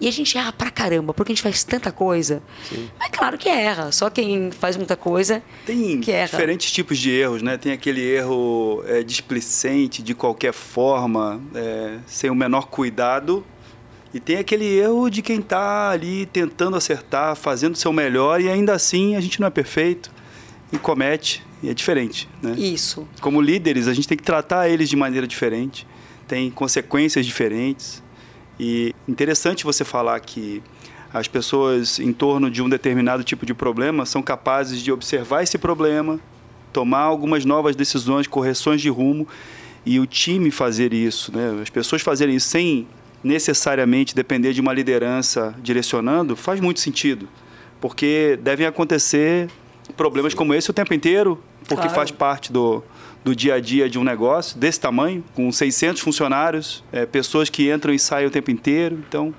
[0.01, 2.43] E a gente erra pra caramba, porque a gente faz tanta coisa.
[2.69, 2.89] Sim.
[2.99, 3.89] Mas claro que erra.
[3.93, 6.27] Só quem faz muita coisa Tem que erra.
[6.27, 7.55] diferentes tipos de erros, né?
[7.57, 13.45] Tem aquele erro é, displicente, de qualquer forma, é, sem o menor cuidado.
[14.17, 18.49] E tem aquele erro de quem está ali tentando acertar, fazendo o seu melhor, e
[18.49, 20.11] ainda assim a gente não é perfeito
[20.73, 21.45] e comete.
[21.61, 22.55] E é diferente, né?
[22.57, 23.07] Isso.
[23.21, 25.85] Como líderes, a gente tem que tratar eles de maneira diferente.
[26.27, 28.01] Tem consequências diferentes
[28.59, 30.63] e interessante você falar que
[31.13, 35.59] as pessoas em torno de um determinado tipo de problema são capazes de observar esse
[35.59, 36.19] problema,
[36.73, 39.27] tomar algumas novas decisões, correções de rumo
[39.85, 41.59] e o time fazer isso, né?
[41.61, 42.87] As pessoas fazerem isso sem
[43.23, 47.27] necessariamente depender de uma liderança direcionando, faz muito sentido,
[47.81, 49.49] porque devem acontecer
[49.95, 51.95] problemas como esse o tempo inteiro, porque claro.
[51.95, 52.83] faz parte do,
[53.23, 57.71] do dia a dia de um negócio desse tamanho, com 600 funcionários, é, pessoas que
[57.71, 59.03] entram e saem o tempo inteiro.
[59.07, 59.33] Então,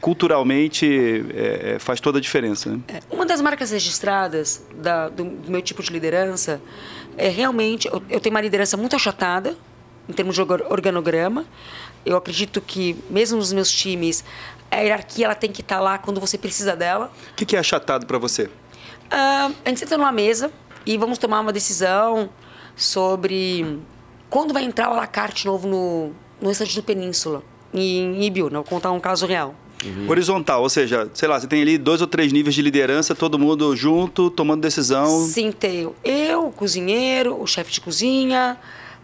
[0.00, 0.86] culturalmente,
[1.34, 2.70] é, é faz toda a diferença.
[2.70, 2.80] Né?
[2.88, 6.60] É, uma das marcas registradas da, do, do, meu tipo de liderança
[7.16, 7.88] é realmente.
[7.88, 9.56] Eu, eu tenho uma liderança muito achatada,
[10.08, 11.44] em termos de organograma.
[12.06, 14.24] Eu acredito que, mesmo nos meus times,
[14.70, 17.12] a hierarquia ela tem que estar lá quando você precisa dela.
[17.32, 18.44] O que, que é achatado para você?
[18.44, 20.52] Uh, a gente senta numa mesa
[20.86, 22.30] e vamos tomar uma decisão
[22.76, 23.80] sobre
[24.30, 27.42] quando vai entrar o alacarte novo no, no restaurante do Península,
[27.74, 28.56] em Ibiú, né?
[28.56, 29.54] Vou contar um caso real.
[29.84, 30.08] Uhum.
[30.08, 33.38] Horizontal, ou seja, sei lá, você tem ali dois ou três níveis de liderança, todo
[33.38, 35.06] mundo junto, tomando decisão.
[35.26, 35.94] Sim, tenho.
[36.02, 38.56] Eu, o cozinheiro, o chefe de cozinha,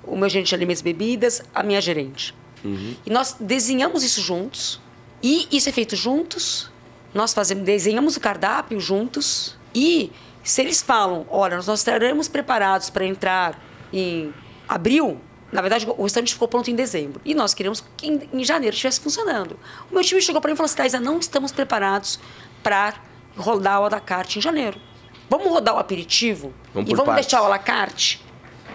[0.04, 2.34] o meu gerente de alimentos e bebidas, a minha gerente.
[2.64, 2.96] Uhum.
[3.04, 4.80] E nós desenhamos isso juntos.
[5.22, 6.70] E isso é feito juntos.
[7.14, 9.56] Nós fazemos, desenhamos o cardápio juntos.
[9.74, 10.10] E
[10.42, 14.32] se eles falam, olha, nós estaremos preparados para entrar em
[14.68, 15.20] abril,
[15.52, 17.20] na verdade, o restaurante ficou pronto em dezembro.
[17.24, 19.58] E nós queríamos que em, em janeiro estivesse funcionando.
[19.90, 22.18] O meu time chegou para mim e falou assim, Thaisa, não estamos preparados
[22.62, 22.94] para
[23.36, 24.80] rodar o alacarte em janeiro.
[25.28, 26.52] Vamos rodar o aperitivo?
[26.72, 27.26] Vamos e vamos partes.
[27.26, 28.24] deixar o alacarte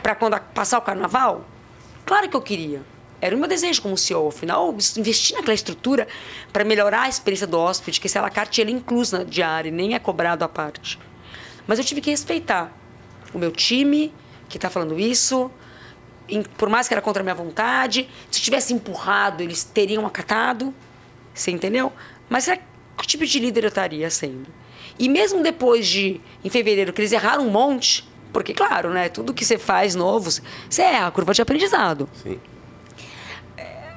[0.03, 1.45] para quando passar o carnaval?
[2.05, 2.83] Claro que eu queria.
[3.19, 4.27] Era o meu desejo como CEO.
[4.27, 6.07] Afinal, investir naquela estrutura
[6.53, 9.95] para melhorar a experiência do hóspede, que esse alacarte ele é incluso na diária, nem
[9.95, 10.99] é cobrado à parte.
[11.65, 12.71] Mas eu tive que respeitar
[13.33, 14.13] o meu time,
[14.47, 15.51] que está falando isso,
[16.57, 18.09] por mais que era contra a minha vontade.
[18.29, 20.73] Se tivesse empurrado, eles teriam acatado.
[21.33, 21.91] Você entendeu?
[22.29, 22.57] Mas é
[22.97, 24.47] que tipo de líder eu estaria sendo?
[24.99, 29.33] E mesmo depois de, em fevereiro, que eles erraram um monte, porque, claro, né, tudo
[29.33, 32.09] que você faz novo, você erra, a curva de aprendizado.
[32.23, 32.39] Sim.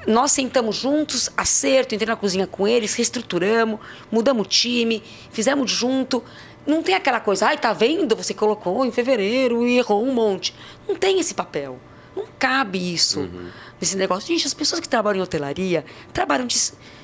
[0.07, 3.79] Nós sentamos juntos, acerto, entrei na cozinha com eles, reestruturamos,
[4.11, 6.23] mudamos o time, fizemos junto.
[6.65, 8.15] Não tem aquela coisa, ai, tá vendo?
[8.15, 10.55] Você colocou em fevereiro e errou um monte.
[10.87, 11.79] Não tem esse papel.
[12.15, 13.49] Não cabe isso uhum.
[13.79, 14.27] nesse negócio.
[14.27, 16.57] Gente, as pessoas que trabalham em hotelaria trabalham de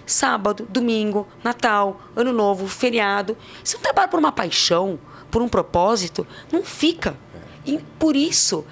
[0.05, 3.37] sábado, domingo, Natal, Ano Novo, feriado.
[3.63, 4.99] Se não trabalha por uma paixão,
[5.31, 7.17] por um propósito, não fica.
[7.65, 8.65] E por isso,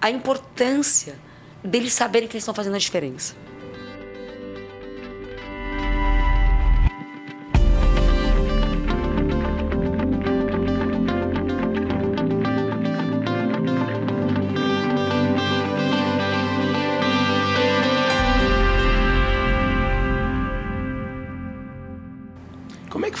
[0.00, 1.18] a importância
[1.62, 3.34] deles saberem que eles estão fazendo a diferença.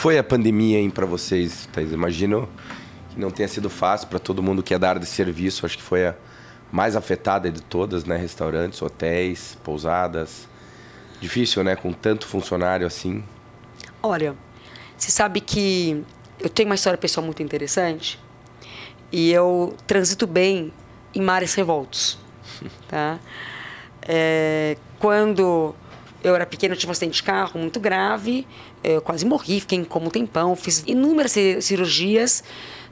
[0.02, 1.92] Foi a pandemia para vocês, Thais?
[1.92, 2.48] Imagino
[3.10, 5.64] que não tenha sido fácil para todo mundo que é da área de serviço.
[5.64, 6.16] Acho que foi a
[6.72, 8.16] mais afetada de todas, né?
[8.16, 10.48] Restaurantes, hotéis, pousadas.
[11.20, 11.76] Difícil, né?
[11.76, 13.22] Com tanto funcionário assim.
[14.02, 14.34] Olha,
[14.98, 16.02] você sabe que
[16.40, 18.18] eu tenho uma história pessoal muito interessante
[19.12, 20.72] e eu transito bem
[21.14, 22.18] em mares revoltos,
[22.90, 23.20] tá?
[24.02, 25.76] É, quando
[26.24, 28.48] eu era pequena, eu tive um acidente de carro muito grave,
[28.82, 32.42] eu quase morri, fiquei em coma um tempão, fiz inúmeras cirurgias.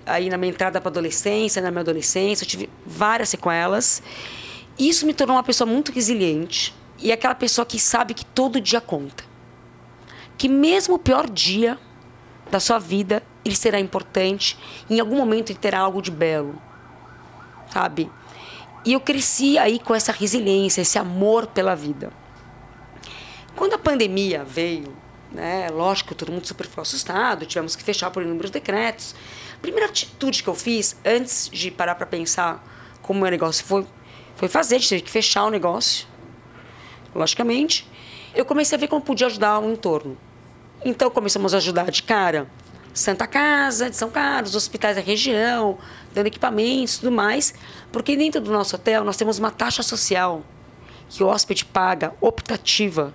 [0.06, 4.02] Aí na minha entrada para adolescência, na minha adolescência, eu tive várias sequelas.
[4.78, 8.80] Isso me tornou uma pessoa muito resiliente e aquela pessoa que sabe que todo dia
[8.80, 9.24] conta.
[10.38, 11.78] Que mesmo o pior dia
[12.50, 16.60] da sua vida, ele será importante, em algum momento ele terá algo de belo.
[17.72, 18.10] Sabe?
[18.84, 22.10] E eu cresci aí com essa resiliência, esse amor pela vida.
[23.54, 24.96] Quando a pandemia veio,
[25.32, 29.14] né, lógico, todo mundo super ficou assustado, tivemos que fechar por inúmeros decretos.
[29.54, 32.64] A primeira atitude que eu fiz, antes de parar para pensar
[33.02, 33.86] como o meu negócio foi,
[34.36, 36.06] foi fazer, ter que fechar o negócio,
[37.14, 37.88] logicamente.
[38.34, 40.16] Eu comecei a ver como podia ajudar o entorno.
[40.84, 42.48] Então começamos a ajudar de cara
[42.92, 45.78] Santa Casa de São Carlos, hospitais da região,
[46.12, 47.54] dando equipamentos tudo mais,
[47.92, 50.42] porque dentro do nosso hotel nós temos uma taxa social
[51.08, 53.14] que o hóspede paga optativa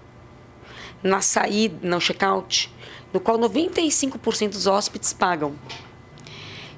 [1.06, 2.74] na saída, no check-out,
[3.14, 5.56] no qual 95% dos hóspedes pagam.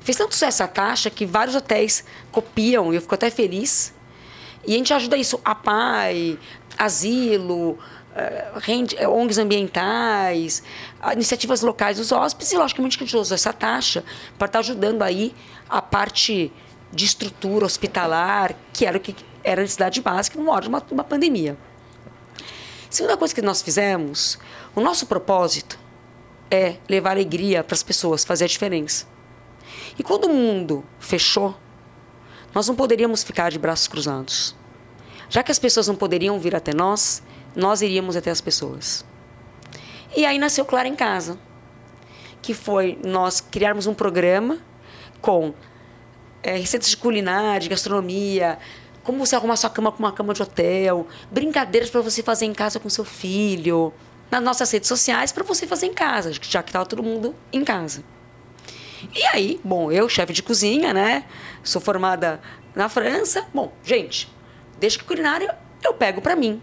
[0.01, 3.93] Fez tanto sucesso a taxa que vários hotéis copiam, e eu fico até feliz.
[4.65, 6.37] E a gente ajuda isso, a PAI,
[6.77, 10.61] asilo, uh, ONGs ambientais,
[11.13, 14.03] iniciativas locais dos hóspedes, e logicamente que a gente usa essa taxa
[14.37, 15.33] para estar tá ajudando aí
[15.69, 16.51] a parte
[16.91, 20.83] de estrutura hospitalar, que era o que era a necessidade básica no hora de uma,
[20.91, 21.57] uma pandemia.
[22.89, 24.39] Segunda coisa que nós fizemos,
[24.75, 25.77] o nosso propósito
[26.49, 29.05] é levar alegria para as pessoas, fazer a diferença.
[29.99, 31.55] E quando o mundo fechou,
[32.53, 34.55] nós não poderíamos ficar de braços cruzados.
[35.29, 37.21] Já que as pessoas não poderiam vir até nós,
[37.55, 39.03] nós iríamos até as pessoas.
[40.15, 41.37] E aí nasceu Clara em Casa,
[42.41, 44.59] que foi nós criarmos um programa
[45.21, 45.53] com
[46.41, 48.57] é, receitas de culinária, de gastronomia,
[49.07, 52.53] como você arrumar sua cama com uma cama de hotel, brincadeiras para você fazer em
[52.53, 53.93] casa com seu filho,
[54.29, 57.63] nas nossas redes sociais para você fazer em casa, já que estava todo mundo em
[57.63, 58.03] casa.
[59.15, 61.23] E aí, bom, eu, chefe de cozinha, né?
[61.63, 62.41] Sou formada
[62.75, 63.47] na França.
[63.53, 64.29] Bom, gente,
[64.77, 66.61] desde que culinária eu pego para mim.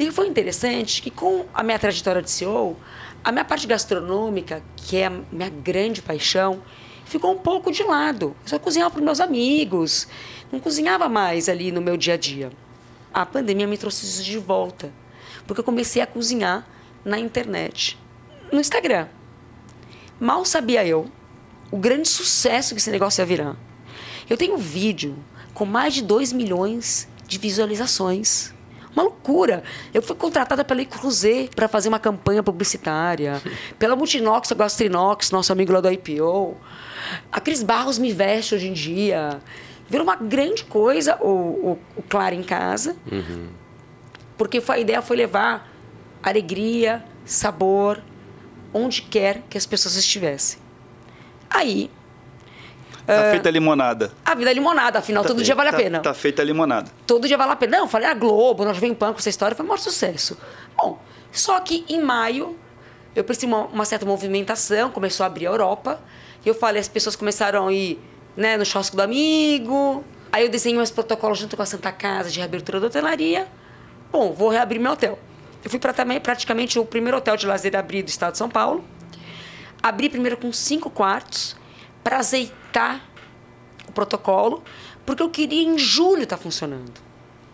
[0.00, 2.76] E foi interessante que com a minha trajetória de CEO,
[3.22, 6.60] a minha parte gastronômica, que é a minha grande paixão,
[7.06, 8.36] ficou um pouco de lado.
[8.42, 10.06] Eu só cozinhava para meus amigos,
[10.52, 12.52] não cozinhava mais ali no meu dia a dia.
[13.14, 14.92] A pandemia me trouxe isso de volta,
[15.46, 16.66] porque eu comecei a cozinhar
[17.04, 17.98] na internet,
[18.52, 19.08] no Instagram.
[20.20, 21.10] Mal sabia eu
[21.70, 23.56] o grande sucesso que esse negócio ia virar.
[24.28, 25.16] Eu tenho um vídeo
[25.54, 28.52] com mais de 2 milhões de visualizações.
[28.92, 29.62] Uma loucura.
[29.92, 33.42] Eu fui contratada pela Icruzê para fazer uma campanha publicitária,
[33.78, 36.56] pela Multinox, a Gastrinox, nosso amigo lá do IPO.
[37.30, 39.40] A Cris Barros me veste hoje em dia.
[39.88, 42.96] Virou uma grande coisa o, o, o Claro em Casa.
[43.10, 43.48] Uhum.
[44.36, 45.70] Porque foi, a ideia foi levar
[46.22, 48.02] alegria, sabor,
[48.72, 50.58] onde quer que as pessoas estivessem.
[51.48, 51.90] Aí.
[53.06, 54.12] Tá uh, feita a limonada.
[54.24, 56.00] A vida é limonada, afinal, tá todo dia vale tá, a pena.
[56.00, 56.90] Tá feita a limonada.
[57.06, 57.78] Todo dia vale a pena.
[57.78, 60.36] Não, eu falei, a Globo, nós vem pan com essa história, foi um maior sucesso.
[60.76, 61.00] Bom,
[61.30, 62.56] só que em maio
[63.14, 66.00] eu percebi uma, uma certa movimentação, começou a abrir a Europa.
[66.46, 67.98] E eu falei, as pessoas começaram a ir
[68.36, 70.04] né, no churrasco do amigo.
[70.30, 73.48] Aí eu desenhei meus protocolos junto com a Santa Casa de reabertura da hotelaria.
[74.12, 75.18] Bom, vou reabrir meu hotel.
[75.64, 78.38] Eu fui para também praticamente o primeiro hotel de lazer a abrir do estado de
[78.38, 78.84] São Paulo.
[79.82, 81.56] Abri primeiro com cinco quartos
[82.04, 83.04] para azeitar
[83.88, 84.62] o protocolo,
[85.04, 86.92] porque eu queria em julho estar tá funcionando.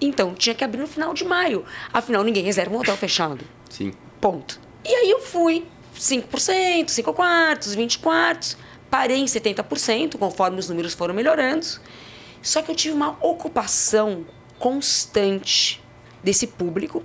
[0.03, 1.64] Então, tinha que abrir no final de maio.
[1.95, 3.43] Afinal, ninguém reserva um hotel fechado.
[3.70, 3.95] Sim.
[4.20, 4.61] Ponto.
[4.84, 5.64] E aí eu fui.
[5.99, 8.57] 5%, 5 quartos, 20 quartos.
[8.93, 11.66] Parei em 70%, conforme os números foram melhorando.
[12.43, 14.26] Só que eu tive uma ocupação
[14.59, 15.82] constante
[16.22, 17.03] desse público.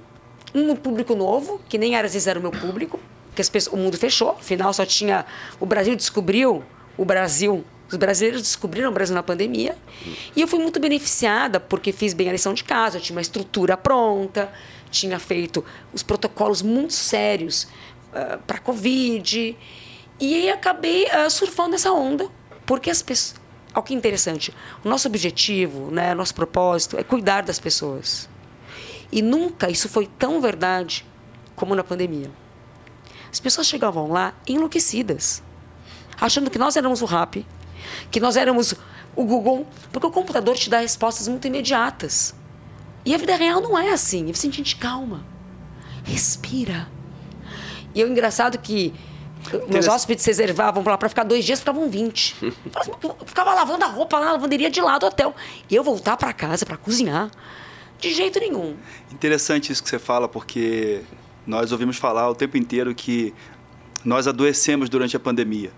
[0.54, 3.00] Um público novo, que nem era, às vezes era o meu público,
[3.34, 5.26] que as pessoas, o mundo fechou, afinal só tinha.
[5.62, 6.62] O Brasil descobriu
[6.98, 7.64] o Brasil.
[7.90, 9.74] Os brasileiros descobriram o Brasil na pandemia.
[10.36, 13.22] E eu fui muito beneficiada porque fiz bem a lição de casa, eu tinha uma
[13.22, 14.52] estrutura pronta,
[14.92, 15.64] tinha feito
[15.94, 17.64] os protocolos muito sérios
[18.12, 19.56] uh, para a Covid.
[20.20, 22.30] E aí acabei uh, surfando essa onda,
[22.66, 23.40] porque as pessoas.
[23.74, 24.54] Olha que interessante.
[24.84, 28.28] O nosso objetivo, né, nosso propósito é cuidar das pessoas.
[29.12, 31.06] E nunca isso foi tão verdade
[31.56, 32.32] como na pandemia.
[33.32, 35.44] As pessoas chegavam lá enlouquecidas,
[36.20, 37.46] achando que nós éramos o RAP,
[38.10, 38.74] que nós éramos
[39.16, 42.34] o Google, porque o computador te dá respostas muito imediatas.
[43.06, 44.32] E a vida real não é assim.
[44.34, 45.24] Você, gente, calma.
[46.04, 46.88] Respira.
[47.94, 48.94] E é engraçado que
[49.70, 52.36] meus hóspedes reservavam lá para ficar dois dias, ficavam 20.
[52.42, 55.36] Eu ficava lavando a roupa na lavanderia de lá do hotel.
[55.70, 57.30] E eu voltar para casa para cozinhar.
[58.00, 58.76] De jeito nenhum.
[59.12, 61.02] Interessante isso que você fala, porque
[61.46, 63.34] nós ouvimos falar o tempo inteiro que
[64.06, 65.72] nós adoecemos durante a pandemia.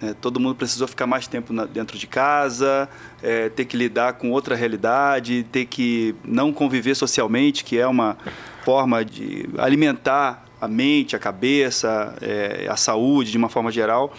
[0.00, 2.88] É, todo mundo precisou ficar mais tempo na, dentro de casa,
[3.22, 8.18] é, ter que lidar com outra realidade, ter que não conviver socialmente, que é uma
[8.62, 14.12] forma de alimentar a mente, a cabeça, é, a saúde de uma forma geral.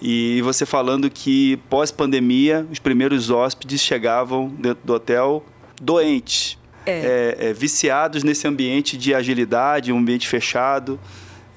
[0.00, 5.44] E você falando que pós-pandemia, os primeiros hóspedes chegavam dentro do hotel
[5.80, 7.36] doentes, é.
[7.40, 10.98] É, é, viciados nesse ambiente de agilidade, um ambiente fechado.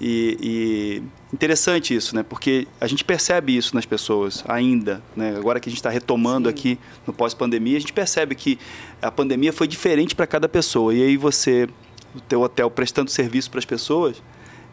[0.02, 1.04] E, e,
[1.34, 2.24] interessante isso, né?
[2.24, 5.36] Porque a gente percebe isso nas pessoas ainda, né?
[5.38, 6.54] Agora que a gente está retomando Sim.
[6.54, 8.60] aqui no pós-pandemia, a gente percebe que
[9.02, 10.94] a pandemia foi diferente para cada pessoa.
[10.94, 11.70] E aí você,
[12.16, 14.22] o teu hotel prestando serviço para as pessoas,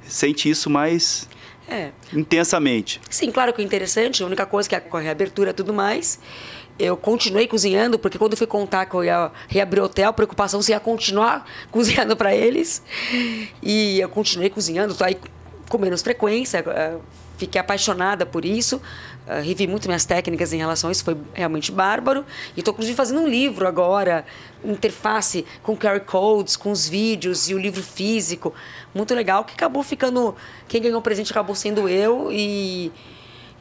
[0.07, 1.29] sente isso mais
[1.69, 1.91] é.
[2.13, 3.01] intensamente.
[3.09, 4.23] Sim, claro que é interessante.
[4.23, 6.19] A única coisa que é com a reabertura e tudo mais
[6.81, 10.63] eu continuei cozinhando, porque quando fui contar que eu ia reabrir o hotel, a preocupação
[10.63, 12.83] se ia continuar cozinhando para eles.
[13.63, 15.19] E eu continuei cozinhando, tô aí
[15.69, 16.97] com menos frequência, eh,
[17.37, 18.81] fiquei apaixonada por isso,
[19.27, 22.25] uh, revi muito minhas técnicas em relação a isso, foi realmente bárbaro.
[22.57, 24.25] E estou, inclusive, fazendo um livro agora,
[24.65, 28.55] interface com QR Codes, com os vídeos e o livro físico,
[28.95, 30.35] muito legal, que acabou ficando.
[30.69, 32.93] Quem ganhou o presente acabou sendo eu e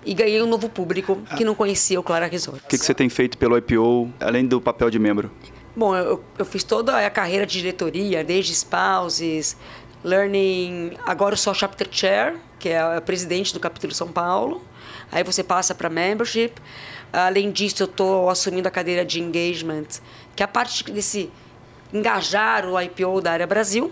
[0.06, 2.64] e ganhei um novo público que não conhecia o Clara Resort.
[2.64, 5.30] O que, que você tem feito pelo IPO, além do papel de membro?
[5.76, 9.58] Bom, eu, eu fiz toda a carreira de diretoria, desde spouses,
[10.04, 10.94] learning.
[11.06, 14.62] Agora eu sou chapter chair, que é a presidente do capítulo São Paulo.
[15.12, 16.54] Aí você passa para membership.
[17.12, 19.88] Além disso, eu estou assumindo a cadeira de engagement,
[20.36, 21.32] que é a parte desse
[21.94, 23.92] engajar o IPO da área Brasil.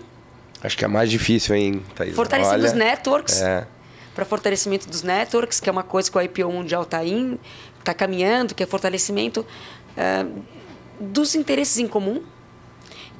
[0.62, 2.14] Acho que é mais difícil, hein, Thaís?
[2.14, 3.40] Fortalecendo os networks.
[3.40, 3.66] É
[4.18, 6.98] para fortalecimento dos networks, que é uma coisa que o IPO mundial está
[7.84, 9.46] tá caminhando, que é fortalecimento
[9.96, 10.42] uh,
[10.98, 12.24] dos interesses em comum.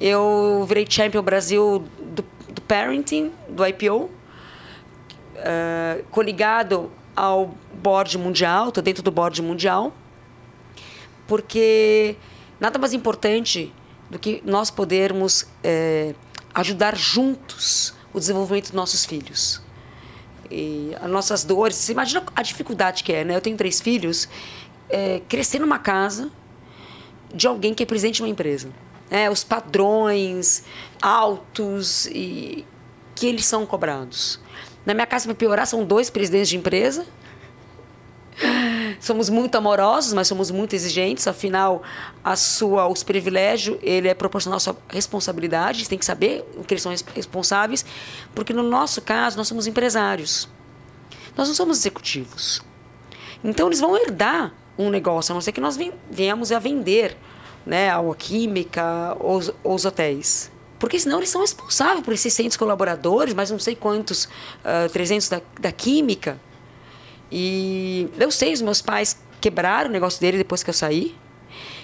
[0.01, 4.09] Eu virei champion Brasil do, do parenting, do IPO, uh,
[5.37, 9.91] eh, coligado ao board mundial, estou dentro do board mundial,
[11.27, 12.15] porque
[12.57, 13.73] nada mais importante
[14.09, 16.15] do que nós podermos é,
[16.53, 19.61] ajudar juntos o desenvolvimento dos nossos filhos
[20.49, 21.75] e as nossas dores.
[21.75, 23.35] Você imagina a dificuldade que é, né?
[23.35, 24.29] Eu tenho três filhos,
[24.89, 26.31] é, crescer numa casa
[27.35, 28.69] de alguém que é presidente de uma empresa.
[29.11, 30.63] É, os padrões
[31.01, 32.65] altos e
[33.13, 34.39] que eles são cobrados.
[34.85, 37.05] Na minha casa, para piorar, são dois presidentes de empresa
[38.99, 41.27] somos muito amorosos, mas somos muito exigentes.
[41.27, 41.81] Afinal,
[42.23, 45.87] a sua, os privilégios, ele é proporcional à sua responsabilidade.
[45.87, 47.85] Tem que saber o que eles são responsáveis,
[48.35, 50.47] porque no nosso caso nós somos empresários.
[51.37, 52.61] Nós não somos executivos.
[53.43, 55.77] Então eles vão herdar um negócio, a não ser que nós
[56.09, 57.17] venhamos a vender,
[57.65, 60.51] né, a química ou os hotéis.
[60.79, 65.27] Porque senão eles são responsáveis por esses 600 colaboradores, mas não sei quantos, uh, 300
[65.27, 66.39] da, da química.
[67.31, 71.15] E eu sei, os meus pais quebraram o negócio dele depois que eu saí.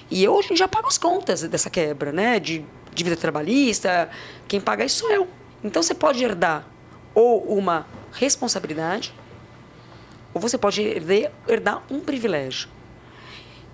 [0.10, 2.40] E eu hoje já pago as contas dessa quebra, né?
[2.40, 4.10] De dívida trabalhista.
[4.48, 5.28] Quem paga isso sou eu.
[5.64, 6.66] Então você pode herdar
[7.14, 9.14] ou uma responsabilidade,
[10.34, 10.82] ou você pode
[11.48, 12.70] herdar um privilégio.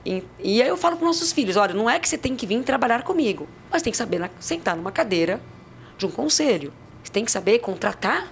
[0.06, 2.46] E, e, aí eu falo para nossos filhos: olha, não é que você tem que
[2.46, 5.40] vir trabalhar comigo, mas tem que saber na, sentar numa cadeira
[5.98, 6.74] de um conselho.
[7.04, 8.32] Você tem que saber contratar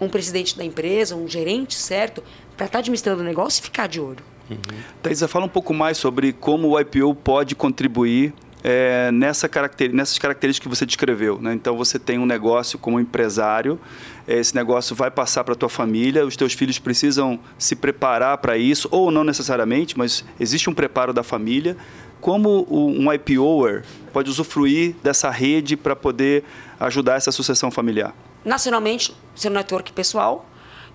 [0.00, 2.22] um presidente da empresa, um gerente certo,
[2.56, 4.22] para estar tá administrando o negócio e ficar de olho.
[4.50, 4.56] Uhum.
[5.02, 8.32] Thaisa, fala um pouco mais sobre como o IPO pode contribuir
[8.62, 11.40] é, nessa caracter, nessas características que você descreveu.
[11.40, 11.54] Né?
[11.54, 13.78] Então, você tem um negócio como empresário,
[14.26, 18.58] esse negócio vai passar para a tua família, os teus filhos precisam se preparar para
[18.58, 21.76] isso, ou não necessariamente, mas existe um preparo da família.
[22.20, 26.42] Como um IPOer pode usufruir dessa rede para poder
[26.80, 28.14] ajudar essa sucessão familiar?
[28.44, 30.46] Nacionalmente, seu network pessoal,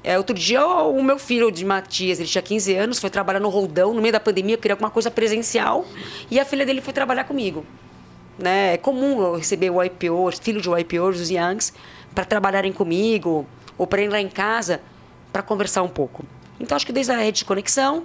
[0.04, 3.50] é, outro dia, o meu filho de Matias, ele tinha 15 anos, foi trabalhar no
[3.50, 5.86] Roldão, no meio da pandemia, queria alguma coisa presencial,
[6.30, 7.64] e a filha dele foi trabalhar comigo.
[8.38, 8.74] Né?
[8.74, 11.74] É comum eu receber o IPO, filho de IPO, os Youngs,
[12.14, 13.46] para trabalharem comigo,
[13.78, 14.82] ou para ir lá em casa,
[15.32, 16.26] para conversar um pouco.
[16.60, 18.04] Então, acho que desde a rede de conexão,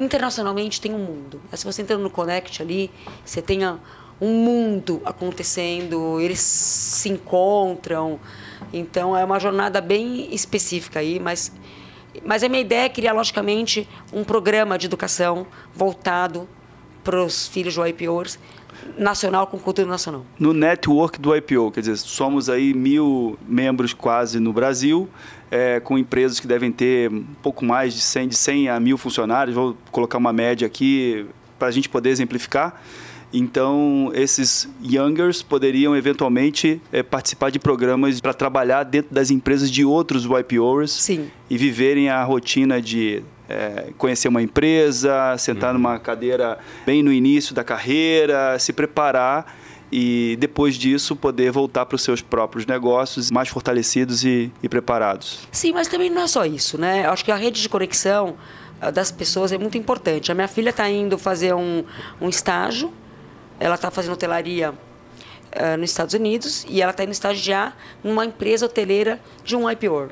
[0.00, 1.40] internacionalmente tem um mundo.
[1.52, 2.90] Se você entra no Connect ali,
[3.24, 3.60] você tem
[4.20, 8.18] um mundo acontecendo, eles se encontram,
[8.72, 11.52] então é uma jornada bem específica aí, mas
[12.24, 16.48] mas a minha ideia é criar logicamente um programa de educação voltado
[17.02, 18.38] para os filhos do IPOs
[18.98, 20.24] nacional com cultura nacional.
[20.38, 25.08] No network do IPO, quer dizer, somos aí mil membros quase no Brasil,
[25.50, 28.98] é, com empresas que devem ter um pouco mais de 100, de 100 a mil
[28.98, 29.54] funcionários.
[29.54, 31.26] Vou colocar uma média aqui
[31.58, 32.80] para a gente poder exemplificar.
[33.32, 39.84] Então, esses youngers poderiam eventualmente é, participar de programas para trabalhar dentro das empresas de
[39.84, 41.28] outros YPOers Sim.
[41.50, 45.80] e viverem a rotina de é, conhecer uma empresa, sentar uhum.
[45.80, 49.56] numa cadeira bem no início da carreira, se preparar
[49.92, 55.46] e depois disso poder voltar para os seus próprios negócios mais fortalecidos e, e preparados.
[55.52, 57.06] Sim, mas também não é só isso, né?
[57.06, 58.36] Acho que a rede de conexão
[58.80, 60.32] ah, das pessoas é muito importante.
[60.32, 61.84] A minha filha está indo fazer um,
[62.20, 62.92] um estágio
[63.58, 68.66] ela está fazendo hotelaria uh, nos Estados Unidos e ela está indo estagiar numa empresa
[68.66, 70.10] hoteleira de um IPO.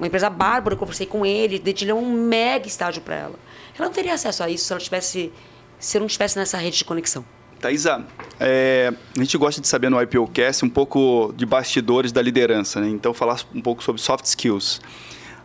[0.00, 3.34] Uma empresa bárbara, eu conversei com ele, dedilhou um mega estágio para ela.
[3.78, 5.30] Ela não teria acesso a isso se ela tivesse,
[5.78, 7.22] se eu não estivesse nessa rede de conexão.
[7.60, 8.06] Thaisa,
[8.40, 12.88] é, a gente gosta de saber no IPOcast um pouco de bastidores da liderança, né?
[12.88, 14.80] então falar um pouco sobre soft skills.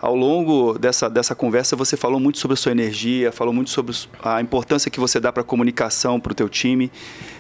[0.05, 3.95] Ao longo dessa, dessa conversa, você falou muito sobre a sua energia, falou muito sobre
[4.21, 6.91] a importância que você dá para a comunicação, para o teu time.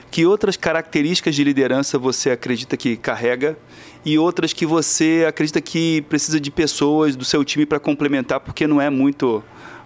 [0.09, 3.55] Que outras características de liderança você acredita que carrega
[4.03, 8.65] e outras que você acredita que precisa de pessoas do seu time para complementar, porque
[8.65, 9.43] não é muito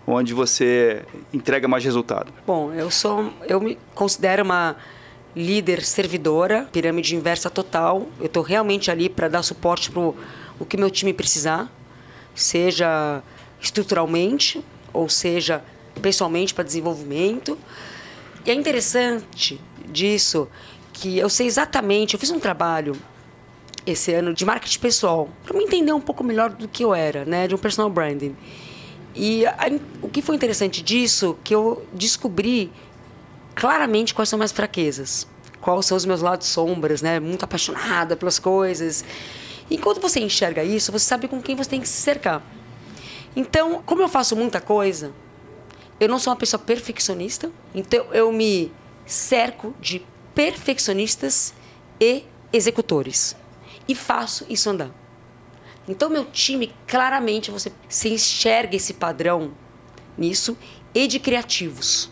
[0.08, 1.02] onde você
[1.34, 2.32] entrega mais resultado?
[2.48, 4.78] Bom, eu sou, eu me considero uma
[5.36, 8.08] líder servidora, pirâmide inversa total.
[8.22, 11.70] Eu estou realmente ali para dar suporte para o que meu time precisar
[12.42, 13.22] seja
[13.62, 14.64] estruturalmente,
[14.94, 15.64] ou seja
[16.02, 17.58] pessoalmente para desenvolvimento.
[18.46, 20.48] E é interessante disso
[20.94, 22.96] que eu sei exatamente, eu fiz um trabalho
[23.86, 27.26] esse ano de marketing pessoal, para me entender um pouco melhor do que eu era,
[27.26, 28.36] né, de um personal branding.
[29.16, 29.72] E a,
[30.02, 32.72] o que foi interessante disso, que eu descobri
[33.56, 35.28] claramente quais são minhas fraquezas,
[35.60, 39.04] quais são os meus lados sombras, né, muito apaixonada pelas coisas.
[39.70, 42.42] E quando você enxerga isso, você sabe com quem você tem que se cercar.
[43.36, 45.14] Então, como eu faço muita coisa,
[46.00, 48.72] eu não sou uma pessoa perfeccionista, então eu me
[49.06, 51.54] cerco de perfeccionistas
[52.00, 53.36] e executores.
[53.88, 54.92] E faço isso andar.
[55.88, 59.52] Então, meu time, claramente, você, você enxerga esse padrão
[60.18, 60.58] nisso
[60.94, 62.10] e de criativos.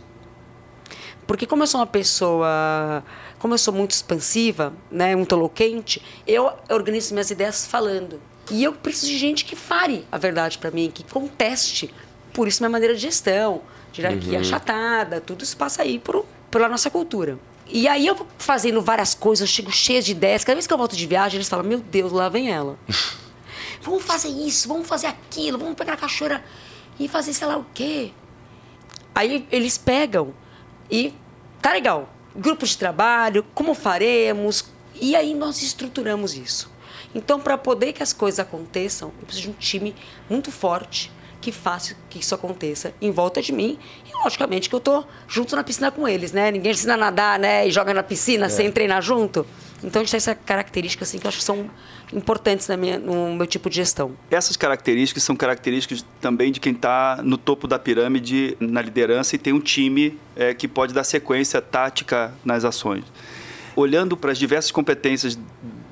[1.26, 3.04] Porque como eu sou uma pessoa
[3.40, 8.20] como eu sou muito expansiva, né, muito eloquente, eu organizo minhas ideias falando.
[8.50, 11.94] E eu preciso de gente que fale a verdade para mim, que conteste.
[12.34, 13.62] Por isso minha maneira de gestão,
[13.92, 14.40] de hierarquia uhum.
[14.40, 17.38] achatada, tudo isso passa aí por, pela nossa cultura.
[17.68, 20.44] E aí eu vou fazendo várias coisas, eu chego cheia de ideias.
[20.44, 22.80] Cada vez que eu volto de viagem, eles falam, meu Deus, lá vem ela.
[23.82, 26.44] vamos fazer isso, vamos fazer aquilo, vamos pegar a cachoeira
[27.00, 28.12] e fazer sei lá o quê.
[29.14, 30.34] Aí eles pegam
[30.90, 31.14] e
[31.62, 34.66] tá legal grupos de trabalho, como faremos,
[35.00, 36.72] e aí nós estruturamos isso.
[37.14, 39.96] Então, para poder que as coisas aconteçam, eu preciso de um time
[40.30, 43.78] muito forte que faça que isso aconteça em volta de mim.
[44.06, 46.52] E, logicamente, que eu estou junto na piscina com eles, né?
[46.52, 47.68] Ninguém ensina a nadar, né?
[47.68, 48.50] E joga na piscina é.
[48.50, 49.46] sem treinar junto.
[49.84, 51.70] Então, a gente tem essa característica, assim, que eu acho que são
[52.12, 54.12] importantes na minha, no meu tipo de gestão.
[54.32, 59.40] Essas características são características também de quem está no topo da pirâmide, na liderança, e
[59.40, 63.04] tem um time é, que pode dar sequência tática nas ações.
[63.76, 65.38] Olhando para as diversas competências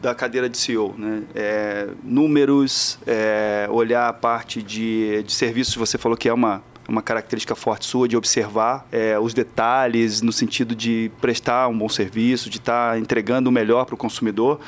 [0.02, 1.24] da cadeira de CEO, né?
[1.34, 7.02] É, números, é, olhar a parte de, de serviços, você falou que é uma uma
[7.02, 12.50] característica forte sua de observar é, os detalhes no sentido de prestar um bom serviço,
[12.50, 14.60] de estar tá entregando o melhor para o consumidor.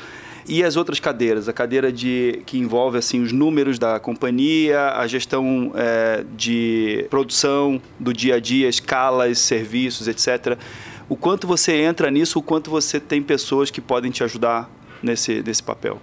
[0.46, 5.06] E as outras cadeiras, a cadeira de que envolve assim os números da companhia, a
[5.06, 10.58] gestão é, de produção do dia a dia, escalas, serviços, etc.
[11.06, 14.70] O quanto você entra nisso, o quanto você tem pessoas que podem te ajudar
[15.02, 16.00] nesse, nesse papel?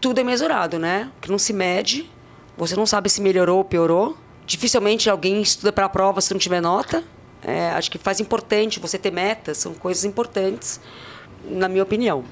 [0.00, 1.10] Tudo é mesurado, né?
[1.20, 2.10] Que não se mede,
[2.56, 4.16] você não sabe se melhorou ou piorou.
[4.46, 7.02] Dificilmente alguém estuda para a prova se não tiver nota.
[7.42, 10.80] É, acho que faz importante você ter metas, são coisas importantes,
[11.44, 12.24] na minha opinião.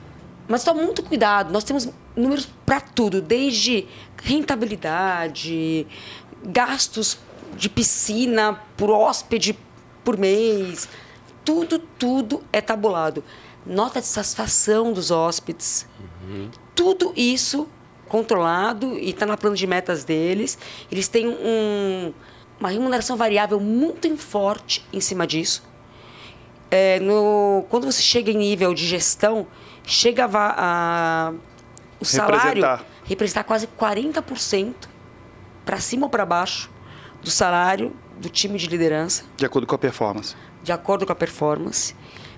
[0.48, 3.86] Mas toma muito cuidado, nós temos números para tudo, desde
[4.22, 5.86] rentabilidade,
[6.42, 7.18] gastos
[7.56, 9.56] de piscina por hóspede
[10.02, 10.88] por mês,
[11.44, 13.22] tudo, tudo é tabulado.
[13.64, 15.86] Nota de satisfação dos hóspedes,
[16.24, 16.50] uhum.
[16.74, 17.68] tudo isso
[18.12, 20.58] controlado e está no plano de metas deles.
[20.90, 22.12] Eles têm um,
[22.60, 25.62] uma remuneração variável muito forte em cima disso.
[26.70, 29.46] É, no, quando você chega em nível de gestão,
[29.82, 31.32] chega a, a
[31.98, 34.74] o salário representar, representar quase 40%
[35.64, 36.70] para cima ou para baixo
[37.22, 39.24] do salário do time de liderança.
[39.38, 40.36] De acordo com a performance.
[40.62, 41.94] De acordo com a performance.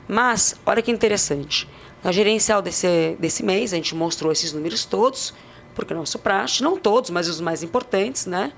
[0.06, 1.68] Mas, olha que interessante.
[2.04, 5.34] Na gerencial desse, desse mês, a gente mostrou esses números todos,
[5.74, 8.52] porque é nosso praxe, não todos, mas os mais importantes, né?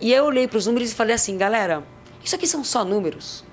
[0.00, 1.84] E eu olhei para os números e falei assim, galera,
[2.24, 3.44] isso aqui são só números.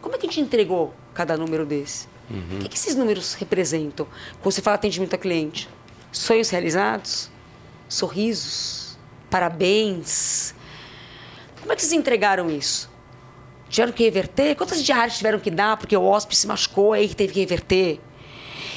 [0.00, 2.08] Como é que a gente entregou cada número desse?
[2.28, 2.58] Uhum.
[2.58, 4.06] O que, que esses números representam?
[4.40, 5.68] Quando você fala atendimento ao cliente,
[6.10, 7.30] sonhos realizados,
[7.88, 8.98] sorrisos,
[9.30, 10.54] parabéns.
[11.60, 12.90] Como é que vocês entregaram isso?
[13.68, 14.54] Tiveram que reverter?
[14.56, 18.00] Quantas diárias tiveram que dar porque o hóspede se machucou aí que teve que reverter?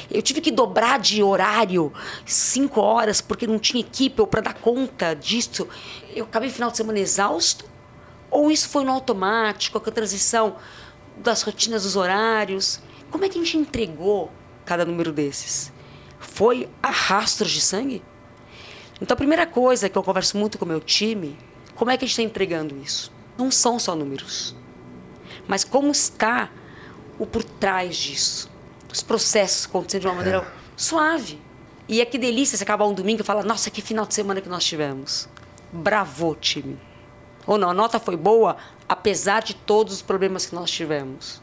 [0.09, 1.91] Eu tive que dobrar de horário
[2.25, 5.67] cinco horas porque não tinha equipe para dar conta disso.
[6.15, 7.65] Eu acabei final de semana exausto?
[8.29, 10.57] Ou isso foi no automático, com a transição
[11.17, 12.79] das rotinas dos horários?
[13.09, 14.31] Como é que a gente entregou
[14.65, 15.71] cada número desses?
[16.19, 18.03] Foi a rastros de sangue?
[19.01, 21.37] Então, a primeira coisa que eu converso muito com o meu time,
[21.75, 23.11] como é que a gente está entregando isso?
[23.37, 24.55] Não são só números,
[25.47, 26.49] mas como está
[27.19, 28.49] o por trás disso?
[28.95, 30.45] Os processos acontecendo de uma maneira é.
[30.77, 31.37] suave.
[31.85, 34.39] E é que delícia você acabar um domingo e falar: nossa, que final de semana
[34.39, 35.27] que nós tivemos.
[35.69, 36.79] Bravo, time.
[37.45, 38.55] Ou não, a nota foi boa,
[38.87, 41.41] apesar de todos os problemas que nós tivemos.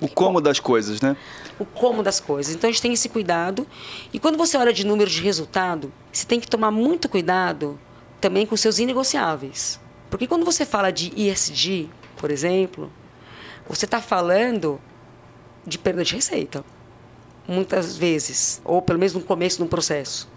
[0.00, 1.14] O como das coisas, né?
[1.58, 2.54] O como das coisas.
[2.54, 3.66] Então a gente tem esse cuidado.
[4.10, 7.78] E quando você olha de números de resultado, você tem que tomar muito cuidado
[8.22, 9.78] também com seus inegociáveis.
[10.08, 12.90] Porque quando você fala de ISD, por exemplo,
[13.68, 14.80] você está falando
[15.66, 16.64] de perda de receita.
[17.46, 18.60] Muitas vezes.
[18.64, 20.28] Ou pelo menos no começo de um processo.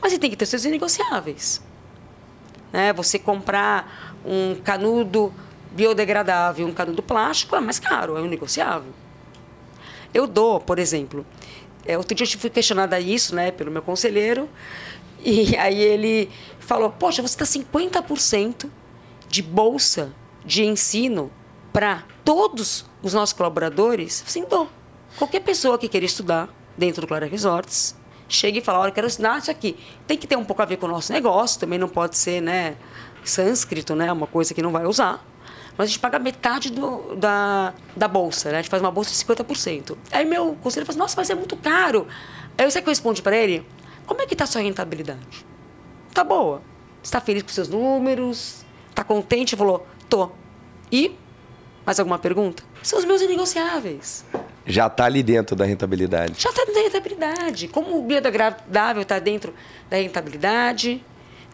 [0.00, 1.60] Mas você tem que ter seus inegociáveis.
[2.72, 2.92] Né?
[2.92, 5.32] Você comprar um canudo
[5.72, 8.92] biodegradável, um canudo plástico, é mais caro, é um negociável.
[10.12, 11.24] Eu dou, por exemplo,
[11.86, 14.48] é, outro dia eu fui questionada isso, né, pelo meu conselheiro,
[15.24, 18.68] e aí ele falou: Poxa, você está 50%
[19.28, 20.12] de bolsa
[20.44, 21.30] de ensino
[21.72, 24.22] para todos os nossos colaboradores?
[24.26, 24.68] Sim, dou.
[25.16, 27.96] Qualquer pessoa que queira estudar dentro do Clara Resorts,
[28.28, 29.76] chega e fala: Olha, eu quero ensinar isso aqui.
[30.06, 32.40] Tem que ter um pouco a ver com o nosso negócio, também não pode ser,
[32.40, 32.76] né?
[33.24, 34.10] Sânscrito, né?
[34.12, 35.24] Uma coisa que não vai usar
[35.80, 38.58] mas a gente paga metade do, da, da bolsa, né?
[38.58, 39.96] A gente faz uma bolsa de 50%.
[40.12, 42.06] Aí meu conselheiro falou nossa, mas é muito caro.
[42.58, 43.66] Aí sei que eu respondi para ele,
[44.04, 45.46] como é que está a sua rentabilidade?
[46.12, 46.60] Tá boa.
[47.02, 48.62] Está feliz com seus números?
[48.90, 49.54] Está contente?
[49.54, 50.30] Ele falou, tô.
[50.92, 51.16] E?
[51.90, 52.62] Mais alguma pergunta?
[52.84, 54.24] São os meus inegociáveis.
[54.64, 56.40] Já está ali dentro da rentabilidade.
[56.40, 57.66] Já está dentro da rentabilidade.
[57.66, 59.52] Como o biodegradável está dentro
[59.90, 61.04] da rentabilidade,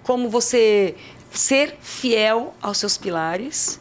[0.02, 0.94] como você
[1.30, 3.80] ser fiel aos seus pilares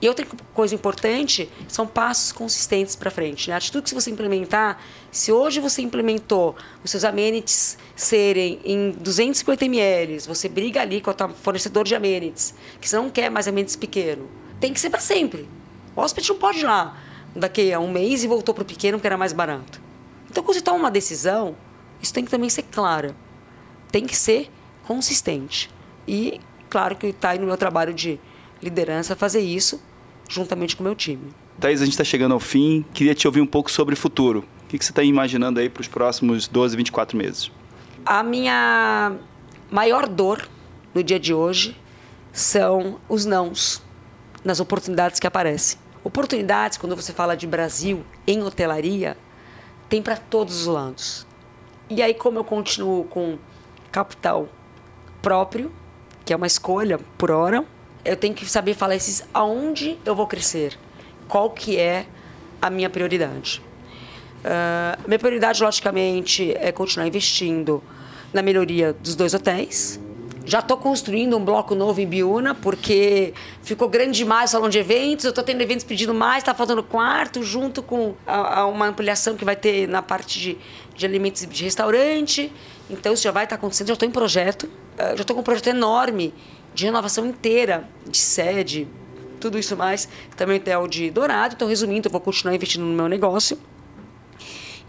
[0.00, 3.48] e outra coisa importante são passos consistentes para frente.
[3.48, 3.54] Né?
[3.54, 6.54] A atitude que você implementar, se hoje você implementou
[6.84, 12.54] os seus amenities serem em 250 ml, você briga ali com o fornecedor de amenities,
[12.80, 14.28] que você não quer mais amenities pequeno,
[14.60, 15.46] tem que ser para sempre.
[15.96, 16.96] O hóspede não pode ir lá
[17.34, 19.80] daqui a um mês e voltou para o pequeno que era mais barato.
[20.30, 21.54] Então, quando você toma uma decisão,
[22.02, 23.14] isso tem que também ser clara.
[23.90, 24.50] Tem que ser
[24.86, 25.70] consistente.
[26.06, 28.18] E, claro que está aí no meu trabalho de
[28.62, 29.80] liderança fazer isso
[30.28, 31.32] juntamente com o meu time.
[31.60, 32.84] Thaís, a gente está chegando ao fim.
[32.92, 34.44] Queria te ouvir um pouco sobre o futuro.
[34.64, 37.50] O que, você está imaginando aí para os próximos 12, 24 meses?
[38.04, 39.12] A minha
[39.70, 40.48] maior dor
[40.92, 41.76] no dia de hoje
[42.32, 43.80] são os nãos
[44.44, 45.78] nas oportunidades que aparecem.
[46.04, 49.16] Oportunidades, quando você fala de Brasil em hotelaria,
[49.88, 51.26] tem para todos os lados.
[51.88, 53.38] E aí, como eu continuo com
[53.90, 54.46] capital
[55.22, 55.72] próprio,
[56.22, 57.64] que é uma escolha por hora,
[58.04, 60.78] eu tenho que saber falar esses aonde eu vou crescer,
[61.26, 62.06] qual que é
[62.60, 63.62] a minha prioridade.
[64.44, 67.82] Uh, minha prioridade, logicamente, é continuar investindo
[68.30, 69.98] na melhoria dos dois hotéis,
[70.46, 73.32] Já estou construindo um bloco novo em Biúna, porque
[73.62, 75.24] ficou grande demais o salão de eventos.
[75.24, 79.36] Eu estou tendo eventos pedindo mais, está faltando quarto, junto com a, a uma ampliação
[79.36, 80.58] que vai ter na parte de,
[80.94, 82.52] de alimentos de restaurante.
[82.90, 83.88] Então, isso já vai estar tá acontecendo.
[83.88, 84.68] Já estou em projeto.
[84.98, 86.34] Já estou com um projeto enorme
[86.74, 88.86] de renovação inteira, de sede,
[89.40, 90.08] tudo isso mais.
[90.36, 91.54] Também tem o de Dourado.
[91.54, 93.58] Então, resumindo, eu vou continuar investindo no meu negócio.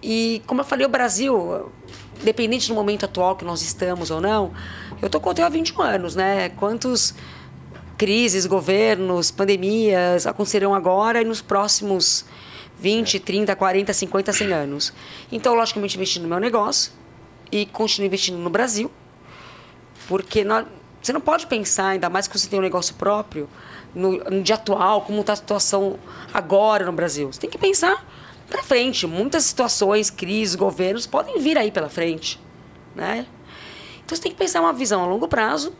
[0.03, 1.71] E, como eu falei, o Brasil,
[2.25, 4.51] independente do momento atual que nós estamos ou não,
[4.99, 6.49] eu estou com o há 21 anos, né?
[6.49, 7.13] Quantos
[7.97, 12.25] crises, governos, pandemias acontecerão agora e nos próximos
[12.79, 14.93] 20, 30, 40, 50, 100 anos?
[15.31, 16.91] Então, logicamente, investi no meu negócio
[17.51, 18.91] e continuo investindo no Brasil,
[20.07, 20.65] porque nós,
[21.01, 23.47] você não pode pensar, ainda mais que você tem um negócio próprio,
[23.93, 25.99] no, no dia atual, como está a situação
[26.33, 27.31] agora no Brasil.
[27.31, 28.03] Você tem que pensar
[28.47, 29.07] para frente.
[29.07, 32.39] Muitas situações, crises, governos podem vir aí pela frente,
[32.95, 33.25] né?
[34.03, 35.73] Então você tem que pensar uma visão a longo prazo,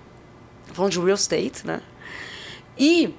[0.74, 1.82] falando de real estate, né?
[2.78, 3.14] E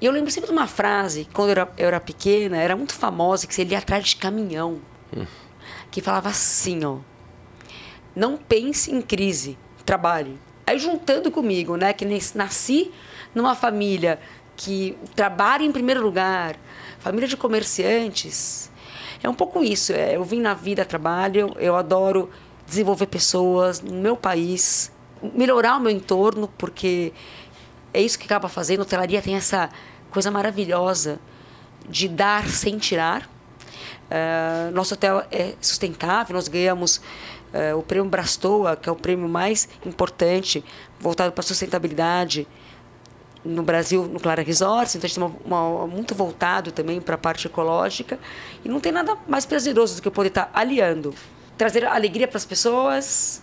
[0.00, 3.46] eu lembro sempre de uma frase, quando eu era, eu era pequena, era muito famosa,
[3.46, 4.80] que lia atrás de caminhão,
[5.16, 5.26] hum.
[5.90, 6.98] que falava assim, ó,
[8.14, 10.38] não pense em crise, trabalhe.
[10.66, 12.04] Aí juntando comigo, né, que
[12.34, 12.92] nasci
[13.34, 14.18] numa família
[14.56, 16.56] que trabalha em primeiro lugar,
[16.98, 18.70] família de comerciantes,
[19.22, 19.92] é um pouco isso.
[19.92, 22.30] É, eu vim na vida, trabalho, eu adoro
[22.66, 24.90] desenvolver pessoas no meu país,
[25.34, 27.12] melhorar o meu entorno, porque
[27.92, 28.80] é isso que acaba fazendo.
[28.80, 29.70] A hotelaria tem essa
[30.10, 31.18] coisa maravilhosa
[31.88, 33.28] de dar sem tirar.
[34.06, 36.98] Uh, nosso hotel é sustentável, nós ganhamos
[37.52, 40.64] uh, o prêmio Brastoa, que é o prêmio mais importante
[41.00, 42.46] voltado para a sustentabilidade
[43.46, 47.14] no Brasil, no Clara Resorts, então a gente tem uma, uma, muito voltado também para
[47.14, 48.18] a parte ecológica
[48.64, 51.14] e não tem nada mais prazeroso do que eu poder estar tá aliando
[51.56, 53.42] trazer alegria para as pessoas,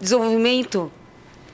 [0.00, 0.90] desenvolvimento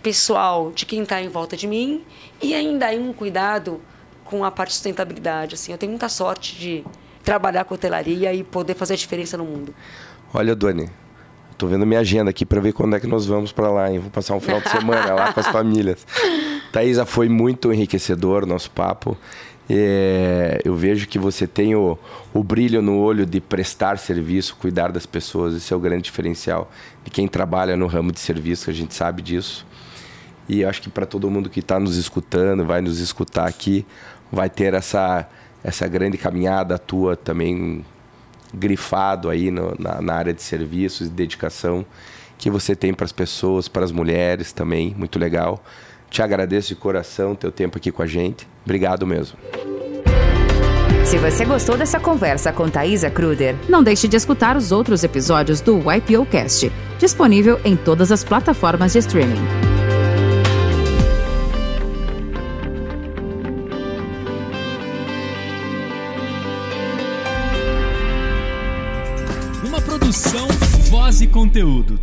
[0.03, 2.03] pessoal de quem está em volta de mim
[2.41, 3.81] e ainda aí um cuidado
[4.25, 5.55] com a parte de sustentabilidade.
[5.55, 6.85] Assim, eu tenho muita sorte de
[7.23, 9.75] trabalhar com hotelaria e poder fazer a diferença no mundo.
[10.33, 10.89] Olha, Doni,
[11.61, 13.99] estou vendo minha agenda aqui para ver quando é que nós vamos para lá, hein?
[13.99, 16.07] Vou passar um final de semana lá com as famílias.
[16.73, 19.15] Thaisa, foi muito enriquecedor nosso papo.
[19.69, 21.99] É, eu vejo que você tem o,
[22.33, 25.55] o brilho no olho de prestar serviço, cuidar das pessoas.
[25.55, 26.71] Esse é o grande diferencial
[27.05, 29.67] de quem trabalha no ramo de serviço, a gente sabe disso.
[30.49, 33.85] E acho que para todo mundo que está nos escutando, vai nos escutar aqui,
[34.33, 35.29] vai ter essa,
[35.63, 37.85] essa grande caminhada tua também
[38.53, 41.85] grifado aí no, na, na área de serviços e dedicação
[42.39, 45.63] que você tem para as pessoas, para as mulheres também, muito legal.
[46.09, 48.49] Te agradeço de coração teu tempo aqui com a gente.
[48.65, 49.39] Obrigado mesmo.
[51.05, 55.61] Se você gostou dessa conversa com Thaisa Kruder, não deixe de escutar os outros episódios
[55.61, 59.80] do YPO Cast, disponível em todas as plataformas de streaming.
[71.31, 71.99] conteúdo.